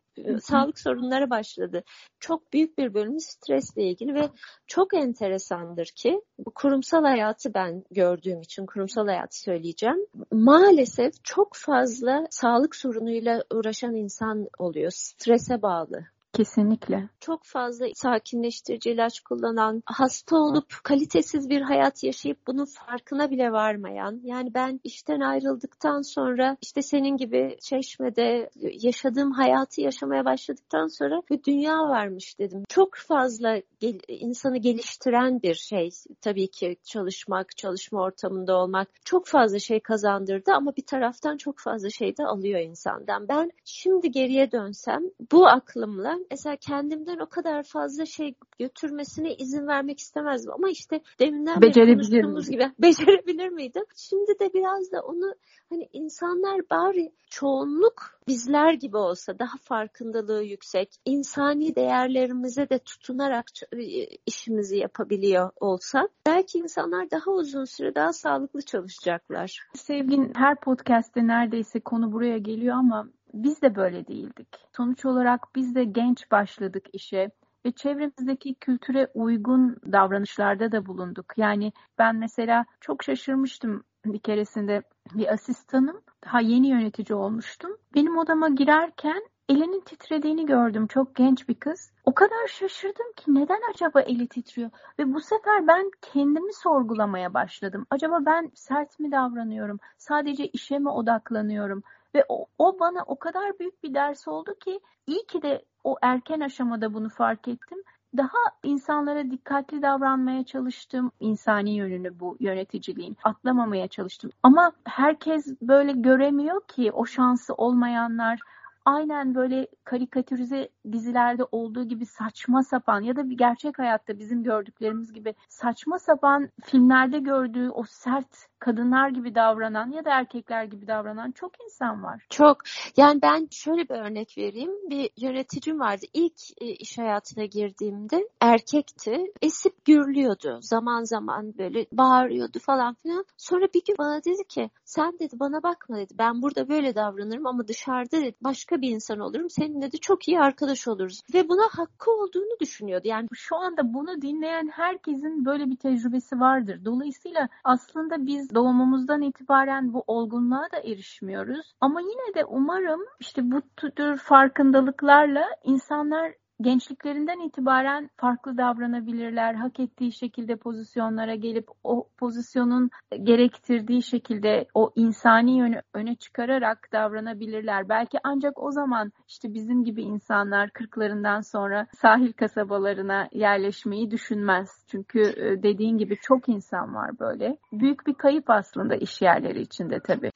Sağlık 0.42 0.79
sorunları 0.79 1.31
başladı. 1.31 1.83
Çok 2.20 2.53
büyük 2.53 2.79
bir 2.79 2.94
bölümü 2.94 3.20
stresle 3.20 3.83
ilgili 3.83 4.14
ve 4.14 4.29
çok 4.66 4.94
enteresandır 4.94 5.87
ki 5.87 6.20
kurumsal 6.55 7.05
hayatı 7.05 7.55
ben 7.55 7.85
gördüğüm 7.90 8.40
için 8.40 8.66
kurumsal 8.66 9.07
hayatı 9.07 9.40
söyleyeceğim. 9.40 10.07
Maalesef 10.33 11.25
çok 11.25 11.57
fazla 11.57 12.27
sağlık 12.31 12.77
sorunuyla 12.77 13.44
uğraşan 13.55 13.94
insan 13.94 14.48
oluyor. 14.59 14.90
Strese 14.94 15.62
bağlı. 15.62 16.07
Kesinlikle. 16.33 17.09
Çok 17.21 17.45
fazla 17.45 17.87
sakinleştirici 17.95 18.90
ilaç 18.90 19.21
kullanan, 19.21 19.83
hasta 19.87 20.37
olup 20.37 20.66
kalitesiz 20.83 21.51
bir 21.51 21.61
hayat 21.61 22.05
yaşayıp 22.05 22.38
bunun 22.47 22.64
farkına 22.64 23.31
bile 23.31 23.53
varmayan, 23.53 24.21
yani 24.25 24.55
ben 24.55 24.81
işten 24.85 25.21
ayrıldıktan 25.21 26.03
sonra 26.03 26.57
işte 26.62 26.83
senin 26.83 27.16
gibi 27.16 27.57
çeşmede 27.61 28.51
yaşadığım 28.83 29.33
hayatı 29.33 29.81
yaşamaya 29.81 30.25
başladıktan 30.25 30.87
sonra 30.87 31.23
bir 31.31 31.45
dünya 31.45 31.79
varmış 31.79 32.38
dedim. 32.38 32.64
Çok 32.68 32.95
fazla 32.97 33.61
gel 33.81 33.99
insanı 34.09 34.59
geliştiren 34.59 35.42
bir 35.42 35.55
şey 35.55 35.90
tabii 36.21 36.51
ki 36.51 36.77
çalışmak, 36.85 37.57
çalışma 37.57 38.03
ortamında 38.03 38.57
olmak 38.57 38.88
çok 39.05 39.27
fazla 39.27 39.59
şey 39.59 39.81
kazandırdı 39.81 40.53
ama 40.53 40.77
bir 40.77 40.87
taraftan 40.87 41.37
çok 41.37 41.59
fazla 41.59 41.90
şey 41.90 42.16
de 42.16 42.25
alıyor 42.25 42.61
insandan. 42.61 43.29
Ben 43.29 43.51
şimdi 43.64 44.11
geriye 44.11 44.53
dönsem 44.53 45.03
bu 45.33 45.47
aklımla 45.47 46.18
mesela 46.30 46.56
kendimden 46.56 47.18
o 47.18 47.26
kadar 47.26 47.62
fazla 47.62 48.06
şey 48.06 48.35
götürmesine 48.58 49.35
izin 49.35 49.66
vermek 49.66 50.00
istemezdim. 50.00 50.52
Ama 50.52 50.70
işte 50.70 51.00
deminden 51.20 51.62
beri 51.62 51.72
konuştuğumuz 51.72 52.50
gibi 52.50 52.72
becerebilir 52.78 53.48
miydim? 53.48 53.85
Şimdi 53.96 54.38
de 54.40 54.52
biraz 54.54 54.92
da 54.92 55.00
onu 55.00 55.35
hani 55.70 55.88
insanlar 55.92 56.61
bari 56.70 57.12
çoğunluk 57.30 58.20
bizler 58.28 58.72
gibi 58.72 58.96
olsa 58.96 59.38
daha 59.38 59.56
farkındalığı 59.62 60.42
yüksek, 60.42 60.88
insani 61.04 61.76
değerlerimize 61.76 62.68
de 62.68 62.78
tutunarak 62.78 63.46
e, 63.72 63.82
işimizi 64.26 64.76
yapabiliyor 64.76 65.50
olsak 65.61 66.11
belki 66.26 66.58
insanlar 66.58 67.11
daha 67.11 67.30
uzun 67.30 67.64
süre 67.64 67.94
daha 67.94 68.12
sağlıklı 68.12 68.62
çalışacaklar. 68.62 69.58
Sevgin 69.74 70.32
her 70.37 70.61
podcast'te 70.61 71.26
neredeyse 71.26 71.80
konu 71.80 72.12
buraya 72.12 72.38
geliyor 72.38 72.76
ama 72.76 73.08
biz 73.35 73.62
de 73.62 73.75
böyle 73.75 74.07
değildik. 74.07 74.49
Sonuç 74.77 75.05
olarak 75.05 75.40
biz 75.55 75.75
de 75.75 75.85
genç 75.85 76.31
başladık 76.31 76.85
işe 76.92 77.31
ve 77.66 77.73
çevremizdeki 77.73 78.55
kültüre 78.55 79.09
uygun 79.14 79.77
davranışlarda 79.92 80.73
da 80.73 80.87
bulunduk. 80.87 81.27
Yani 81.37 81.73
ben 81.99 82.16
mesela 82.16 82.64
çok 82.81 83.03
şaşırmıştım 83.03 83.85
bir 84.05 84.18
keresinde 84.18 84.83
bir 85.14 85.33
asistanım 85.33 86.01
daha 86.27 86.40
yeni 86.40 86.68
yönetici 86.68 87.18
olmuştum. 87.18 87.77
Benim 87.95 88.18
odama 88.18 88.49
girerken 88.49 89.23
elinin 89.49 89.81
titrediğini 89.81 90.47
gördüm. 90.47 90.87
Çok 90.87 91.16
genç 91.16 91.49
bir 91.49 91.55
kız. 91.55 91.92
O 92.05 92.14
kadar 92.14 92.47
şaşırdım 92.49 93.12
ki 93.16 93.35
neden 93.35 93.61
acaba 93.75 94.01
eli 94.01 94.29
titriyor? 94.29 94.71
Ve 94.99 95.14
bu 95.14 95.21
sefer 95.21 95.66
ben 95.66 95.90
kendimi 96.03 96.53
sorgulamaya 96.55 97.35
başladım. 97.35 97.87
Acaba 97.90 98.18
ben 98.27 98.51
sert 98.55 99.01
mi 99.01 99.12
davranıyorum? 99.12 99.79
Sadece 99.99 100.47
işe 100.47 100.79
mi 100.79 100.88
odaklanıyorum? 100.88 101.83
Ve 102.14 102.25
o, 102.29 102.46
o 102.59 102.79
bana 102.81 103.03
o 103.07 103.18
kadar 103.18 103.59
büyük 103.59 103.83
bir 103.83 103.94
ders 103.94 104.29
oldu 104.29 104.55
ki 104.55 104.81
iyi 105.07 105.27
ki 105.27 105.42
de 105.42 105.64
o 105.85 105.96
erken 106.03 106.40
aşamada 106.40 106.94
bunu 106.94 107.09
fark 107.09 107.48
ettim. 107.48 107.79
Daha 108.16 108.38
insanlara 108.62 109.31
dikkatli 109.31 109.83
davranmaya 109.83 110.44
çalıştım. 110.44 111.12
insani 111.20 111.70
yönünü 111.77 112.20
bu 112.20 112.37
yöneticiliğin 112.40 113.16
atlamamaya 113.25 113.88
çalıştım. 113.88 114.31
Ama 114.42 114.72
herkes 114.85 115.61
böyle 115.62 115.92
göremiyor 115.92 116.61
ki 116.68 116.92
o 116.92 117.07
şansı 117.07 117.55
olmayanlar 117.55 118.40
aynen 118.85 119.35
böyle 119.35 119.66
karikatürize 119.85 120.68
dizilerde 120.92 121.44
olduğu 121.53 121.85
gibi 121.85 122.07
saçma 122.07 122.62
sapan 122.62 123.01
ya 123.01 123.16
da 123.16 123.31
bir 123.31 123.38
gerçek 123.38 123.79
hayatta 123.79 124.18
bizim 124.18 124.42
gördüklerimiz 124.42 125.12
gibi 125.12 125.35
saçma 125.48 125.98
sapan 125.98 126.48
filmlerde 126.64 127.18
gördüğü 127.18 127.70
o 127.70 127.85
sert 127.85 128.48
kadınlar 128.62 129.09
gibi 129.09 129.35
davranan 129.35 129.90
ya 129.90 130.05
da 130.05 130.11
erkekler 130.11 130.64
gibi 130.64 130.87
davranan 130.87 131.31
çok 131.31 131.53
insan 131.64 132.03
var. 132.03 132.27
Çok. 132.31 132.57
Yani 132.96 133.22
ben 133.22 133.48
şöyle 133.51 133.88
bir 133.88 133.94
örnek 133.94 134.38
vereyim. 134.38 134.70
Bir 134.90 135.11
yöneticim 135.16 135.81
vardı. 135.81 136.07
İlk 136.12 136.40
e, 136.61 136.66
iş 136.66 136.98
hayatına 136.98 137.44
girdiğimde 137.44 138.29
erkekti. 138.40 139.33
Esip 139.42 139.85
gürlüyordu. 139.85 140.59
Zaman 140.61 141.05
zaman 141.05 141.55
böyle 141.59 141.87
bağırıyordu 141.92 142.59
falan 142.59 142.94
filan. 142.94 143.25
Sonra 143.37 143.66
bir 143.75 143.83
gün 143.87 143.96
bana 143.98 144.25
dedi 144.25 144.44
ki 144.48 144.70
sen 144.85 145.18
dedi 145.18 145.40
bana 145.40 145.62
bakma 145.62 145.96
dedi. 145.96 146.14
Ben 146.18 146.42
burada 146.42 146.68
böyle 146.68 146.94
davranırım 146.94 147.46
ama 147.46 147.68
dışarıda 147.68 148.16
dedi 148.16 148.37
başka 148.40 148.81
bir 148.81 148.90
insan 148.90 149.20
olurum. 149.20 149.51
Seninle 149.51 149.92
de 149.92 149.96
çok 149.96 150.29
iyi 150.29 150.40
arkadaş 150.40 150.88
oluruz. 150.88 151.22
Ve 151.35 151.48
buna 151.48 151.68
hakkı 151.70 152.11
olduğunu 152.11 152.61
düşünüyordu. 152.61 153.09
Yani 153.09 153.29
şu 153.33 153.57
anda 153.57 153.94
bunu 153.94 154.22
dinleyen 154.22 154.68
herkesin 154.72 155.44
böyle 155.44 155.66
bir 155.70 155.77
tecrübesi 155.77 156.40
vardır. 156.40 156.85
Dolayısıyla 156.85 157.48
aslında 157.64 158.27
biz 158.27 158.51
doğumumuzdan 158.54 159.22
itibaren 159.22 159.92
bu 159.92 160.04
olgunluğa 160.06 160.68
da 160.72 160.78
erişmiyoruz. 160.78 161.72
Ama 161.80 162.00
yine 162.00 162.34
de 162.34 162.44
umarım 162.44 163.00
işte 163.20 163.50
bu 163.50 163.62
tür 163.76 164.16
farkındalıklarla 164.16 165.44
insanlar 165.64 166.32
gençliklerinden 166.62 167.40
itibaren 167.40 168.11
farklı 168.16 168.57
davranabilirler. 168.59 169.55
Hak 169.55 169.81
ettiği 169.81 170.12
şekilde 170.12 170.57
pozisyonlara 170.57 171.35
gelip 171.35 171.68
o 171.85 172.09
pozisyonun 172.18 172.90
gerektirdiği 173.22 174.03
şekilde 174.03 174.66
o 174.75 174.92
insani 174.96 175.59
yönü 175.59 175.83
öne 175.94 176.14
çıkararak 176.14 176.88
davranabilirler. 176.92 177.88
Belki 177.88 178.18
ancak 178.25 178.62
o 178.62 178.70
zaman 178.70 179.12
işte 179.29 179.55
bizim 179.55 179.85
gibi 179.85 180.03
insanlar 180.03 180.70
kırklarından 180.70 181.40
sonra 181.40 181.87
sahil 181.92 182.33
kasabalarına 182.33 183.29
yerleşmeyi 183.33 184.11
düşünmez. 184.11 184.85
Çünkü 184.87 185.20
e, 185.20 185.62
dediğin 185.62 185.98
gibi 185.98 186.16
çok 186.22 186.48
insan 186.48 186.94
var 186.94 187.18
böyle. 187.18 187.57
Büyük 187.72 188.07
bir 188.07 188.14
kayıp 188.14 188.51
aslında 188.51 188.96
iş 188.96 189.22
yerleri 189.22 189.61
içinde 189.61 190.01
tabii. 190.01 190.31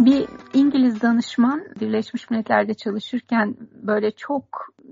Bir 0.00 0.28
İngiliz 0.54 1.02
danışman 1.02 1.64
Birleşmiş 1.80 2.30
Milletler'de 2.30 2.74
çalışırken 2.74 3.56
böyle 3.72 4.10
çok 4.10 4.44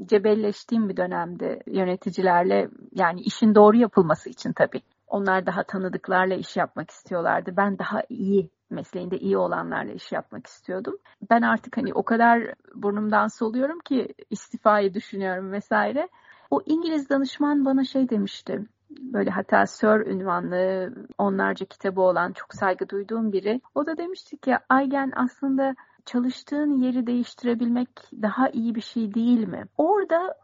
cebelleştiğim 0.04 0.88
bir 0.88 0.96
dönemde 0.96 1.62
yöneticilerle 1.66 2.68
yani 2.92 3.20
işin 3.20 3.54
doğru 3.54 3.76
yapılması 3.76 4.30
için 4.30 4.52
tabii. 4.52 4.82
Onlar 5.06 5.46
daha 5.46 5.62
tanıdıklarla 5.62 6.34
iş 6.34 6.56
yapmak 6.56 6.90
istiyorlardı. 6.90 7.56
Ben 7.56 7.78
daha 7.78 8.02
iyi 8.08 8.50
mesleğinde 8.70 9.18
iyi 9.18 9.36
olanlarla 9.38 9.92
iş 9.92 10.12
yapmak 10.12 10.46
istiyordum. 10.46 10.98
Ben 11.30 11.42
artık 11.42 11.76
hani 11.76 11.94
o 11.94 12.02
kadar 12.02 12.54
burnumdan 12.74 13.26
soluyorum 13.26 13.78
ki 13.78 14.14
istifayı 14.30 14.94
düşünüyorum 14.94 15.52
vesaire. 15.52 16.08
O 16.50 16.62
İngiliz 16.66 17.10
danışman 17.10 17.64
bana 17.64 17.84
şey 17.84 18.08
demişti 18.08 18.66
böyle 18.90 19.30
hatta 19.30 19.66
Sir 19.66 20.06
ünvanlı 20.06 20.94
onlarca 21.18 21.66
kitabı 21.66 22.00
olan 22.00 22.32
çok 22.32 22.54
saygı 22.54 22.88
duyduğum 22.88 23.32
biri. 23.32 23.60
O 23.74 23.86
da 23.86 23.96
demişti 23.96 24.36
ki 24.36 24.56
Aygen 24.68 25.12
aslında 25.16 25.74
çalıştığın 26.06 26.82
yeri 26.82 27.06
değiştirebilmek 27.06 27.88
daha 28.22 28.48
iyi 28.48 28.74
bir 28.74 28.80
şey 28.80 29.14
değil 29.14 29.48
mi? 29.48 29.64
Orada 29.78 30.34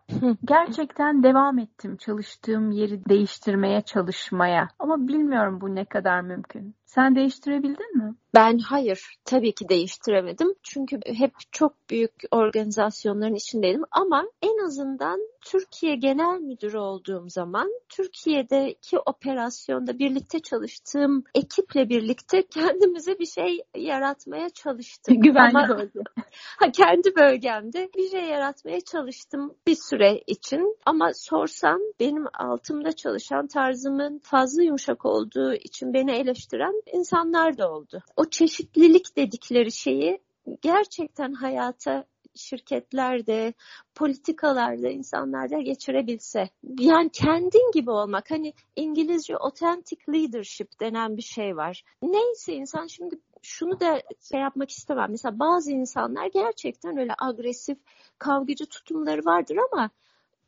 gerçekten 0.44 1.22
devam 1.22 1.58
ettim 1.58 1.96
çalıştığım 1.96 2.70
yeri 2.70 3.04
değiştirmeye 3.04 3.80
çalışmaya. 3.80 4.68
Ama 4.78 5.08
bilmiyorum 5.08 5.60
bu 5.60 5.74
ne 5.74 5.84
kadar 5.84 6.20
mümkün. 6.20 6.74
Sen 6.84 7.14
değiştirebildin 7.14 7.98
mi? 7.98 8.14
Ben 8.34 8.58
hayır 8.58 9.16
tabii 9.24 9.52
ki 9.52 9.68
değiştiremedim. 9.68 10.54
Çünkü 10.62 11.00
hep 11.06 11.32
çok 11.52 11.90
büyük 11.90 12.12
organizasyonların 12.30 13.34
içindeydim 13.34 13.82
ama 13.90 14.24
en 14.42 14.66
azından 14.66 15.20
Türkiye 15.40 15.96
Genel 15.96 16.40
Müdürü 16.40 16.78
olduğum 16.78 17.28
zaman 17.28 17.70
Türkiye'deki 17.88 18.98
operasyonda 18.98 19.98
birlikte 19.98 20.38
çalıştığım 20.38 21.24
ekiple 21.34 21.88
birlikte 21.88 22.42
kendimize 22.46 23.18
bir 23.18 23.26
şey 23.26 23.62
yaratmaya 23.76 24.50
çalıştım. 24.50 25.14
Güvenli 25.20 25.58
ama, 25.58 25.68
bölge. 25.68 26.00
ha, 26.58 26.72
kendi 26.72 27.16
bölgemde 27.16 27.88
bir 27.96 28.10
şey 28.10 28.24
yaratmaya 28.24 28.80
çalıştım 28.80 29.54
bir 29.66 29.76
süre 29.90 30.22
için 30.26 30.76
ama 30.86 31.10
sorsam 31.14 31.78
benim 32.00 32.24
altımda 32.38 32.92
çalışan 32.92 33.46
tarzımın 33.46 34.18
fazla 34.18 34.62
yumuşak 34.62 35.04
olduğu 35.04 35.54
için 35.54 35.94
beni 35.94 36.12
eleştiren 36.12 36.82
insanlar 36.92 37.58
da 37.58 37.72
oldu. 37.72 38.02
O 38.16 38.23
çeşitlilik 38.30 39.16
dedikleri 39.16 39.72
şeyi 39.72 40.20
gerçekten 40.62 41.32
hayata 41.32 42.04
şirketlerde, 42.34 43.54
politikalarda 43.94 44.88
insanlarda 44.88 45.60
geçirebilse. 45.60 46.50
Yani 46.78 47.10
kendin 47.10 47.72
gibi 47.72 47.90
olmak. 47.90 48.30
Hani 48.30 48.52
İngilizce 48.76 49.36
authentic 49.36 50.00
leadership 50.12 50.80
denen 50.80 51.16
bir 51.16 51.22
şey 51.22 51.56
var. 51.56 51.82
Neyse 52.02 52.54
insan 52.54 52.86
şimdi 52.86 53.20
şunu 53.42 53.80
da 53.80 54.02
şey 54.30 54.40
yapmak 54.40 54.70
istemem. 54.70 55.10
Mesela 55.10 55.38
bazı 55.38 55.72
insanlar 55.72 56.26
gerçekten 56.26 56.98
öyle 56.98 57.12
agresif, 57.18 57.78
kavgacı 58.18 58.66
tutumları 58.66 59.24
vardır 59.24 59.58
ama 59.72 59.90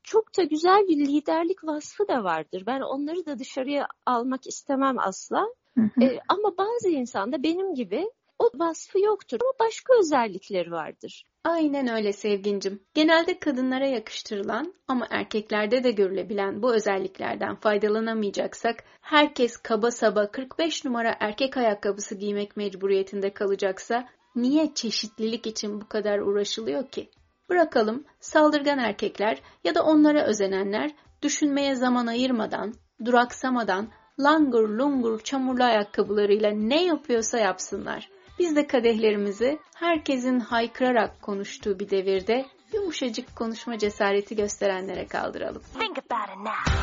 çok 0.03 0.37
da 0.37 0.43
güzel 0.43 0.89
bir 0.89 0.97
liderlik 0.97 1.65
vasfı 1.65 2.09
da 2.09 2.25
vardır. 2.25 2.63
Ben 2.67 2.81
onları 2.81 3.27
da 3.27 3.39
dışarıya 3.39 3.89
almak 4.07 4.47
istemem 4.47 4.99
asla. 4.99 5.47
Hı 5.79 5.81
hı. 5.81 6.05
Ee, 6.05 6.19
ama 6.29 6.59
bazı 6.59 6.89
insanda 6.89 7.43
benim 7.43 7.75
gibi 7.75 8.11
o 8.39 8.51
vasfı 8.55 9.01
yoktur 9.01 9.39
ama 9.43 9.53
başka 9.69 9.99
özellikleri 9.99 10.71
vardır. 10.71 11.25
Aynen 11.45 11.89
öyle 11.89 12.13
sevgincim. 12.13 12.83
Genelde 12.95 13.39
kadınlara 13.39 13.87
yakıştırılan 13.87 14.75
ama 14.89 15.07
erkeklerde 15.11 15.85
de 15.85 15.91
görülebilen 15.91 16.63
bu 16.63 16.75
özelliklerden 16.75 17.55
faydalanamayacaksak 17.57 18.85
herkes 19.01 19.57
kaba 19.57 19.91
saba 19.91 20.31
45 20.31 20.85
numara 20.85 21.17
erkek 21.21 21.57
ayakkabısı 21.57 22.15
giymek 22.15 22.57
mecburiyetinde 22.57 23.35
kalacaksa 23.35 24.09
niye 24.35 24.75
çeşitlilik 24.75 25.47
için 25.47 25.81
bu 25.81 25.89
kadar 25.89 26.19
uğraşılıyor 26.19 26.89
ki? 26.89 27.11
Bırakalım 27.49 28.05
saldırgan 28.21 28.79
erkekler 28.79 29.43
ya 29.65 29.75
da 29.75 29.85
onlara 29.85 30.25
özenenler 30.25 30.91
düşünmeye 31.23 31.75
zaman 31.75 32.07
ayırmadan, 32.07 32.75
duraksamadan 33.05 33.89
langur 34.19 34.69
lungur 34.69 35.21
çamurlu 35.21 35.65
ayakkabılarıyla 35.65 36.51
ne 36.51 36.85
yapıyorsa 36.85 37.39
yapsınlar. 37.39 38.09
Biz 38.39 38.57
de 38.57 38.67
kadehlerimizi 38.67 39.59
herkesin 39.75 40.41
haykırarak 40.41 41.23
konuştuğu 41.23 41.79
bir 41.79 41.91
devirde 41.91 42.47
yumuşacık 42.73 43.37
konuşma 43.37 43.79
cesareti 43.79 44.37
gösterenlere 44.37 45.07
kaldıralım. 45.07 45.63
Think 45.79 45.99
about 45.99 46.29
it 46.29 46.37
now. 46.37 46.76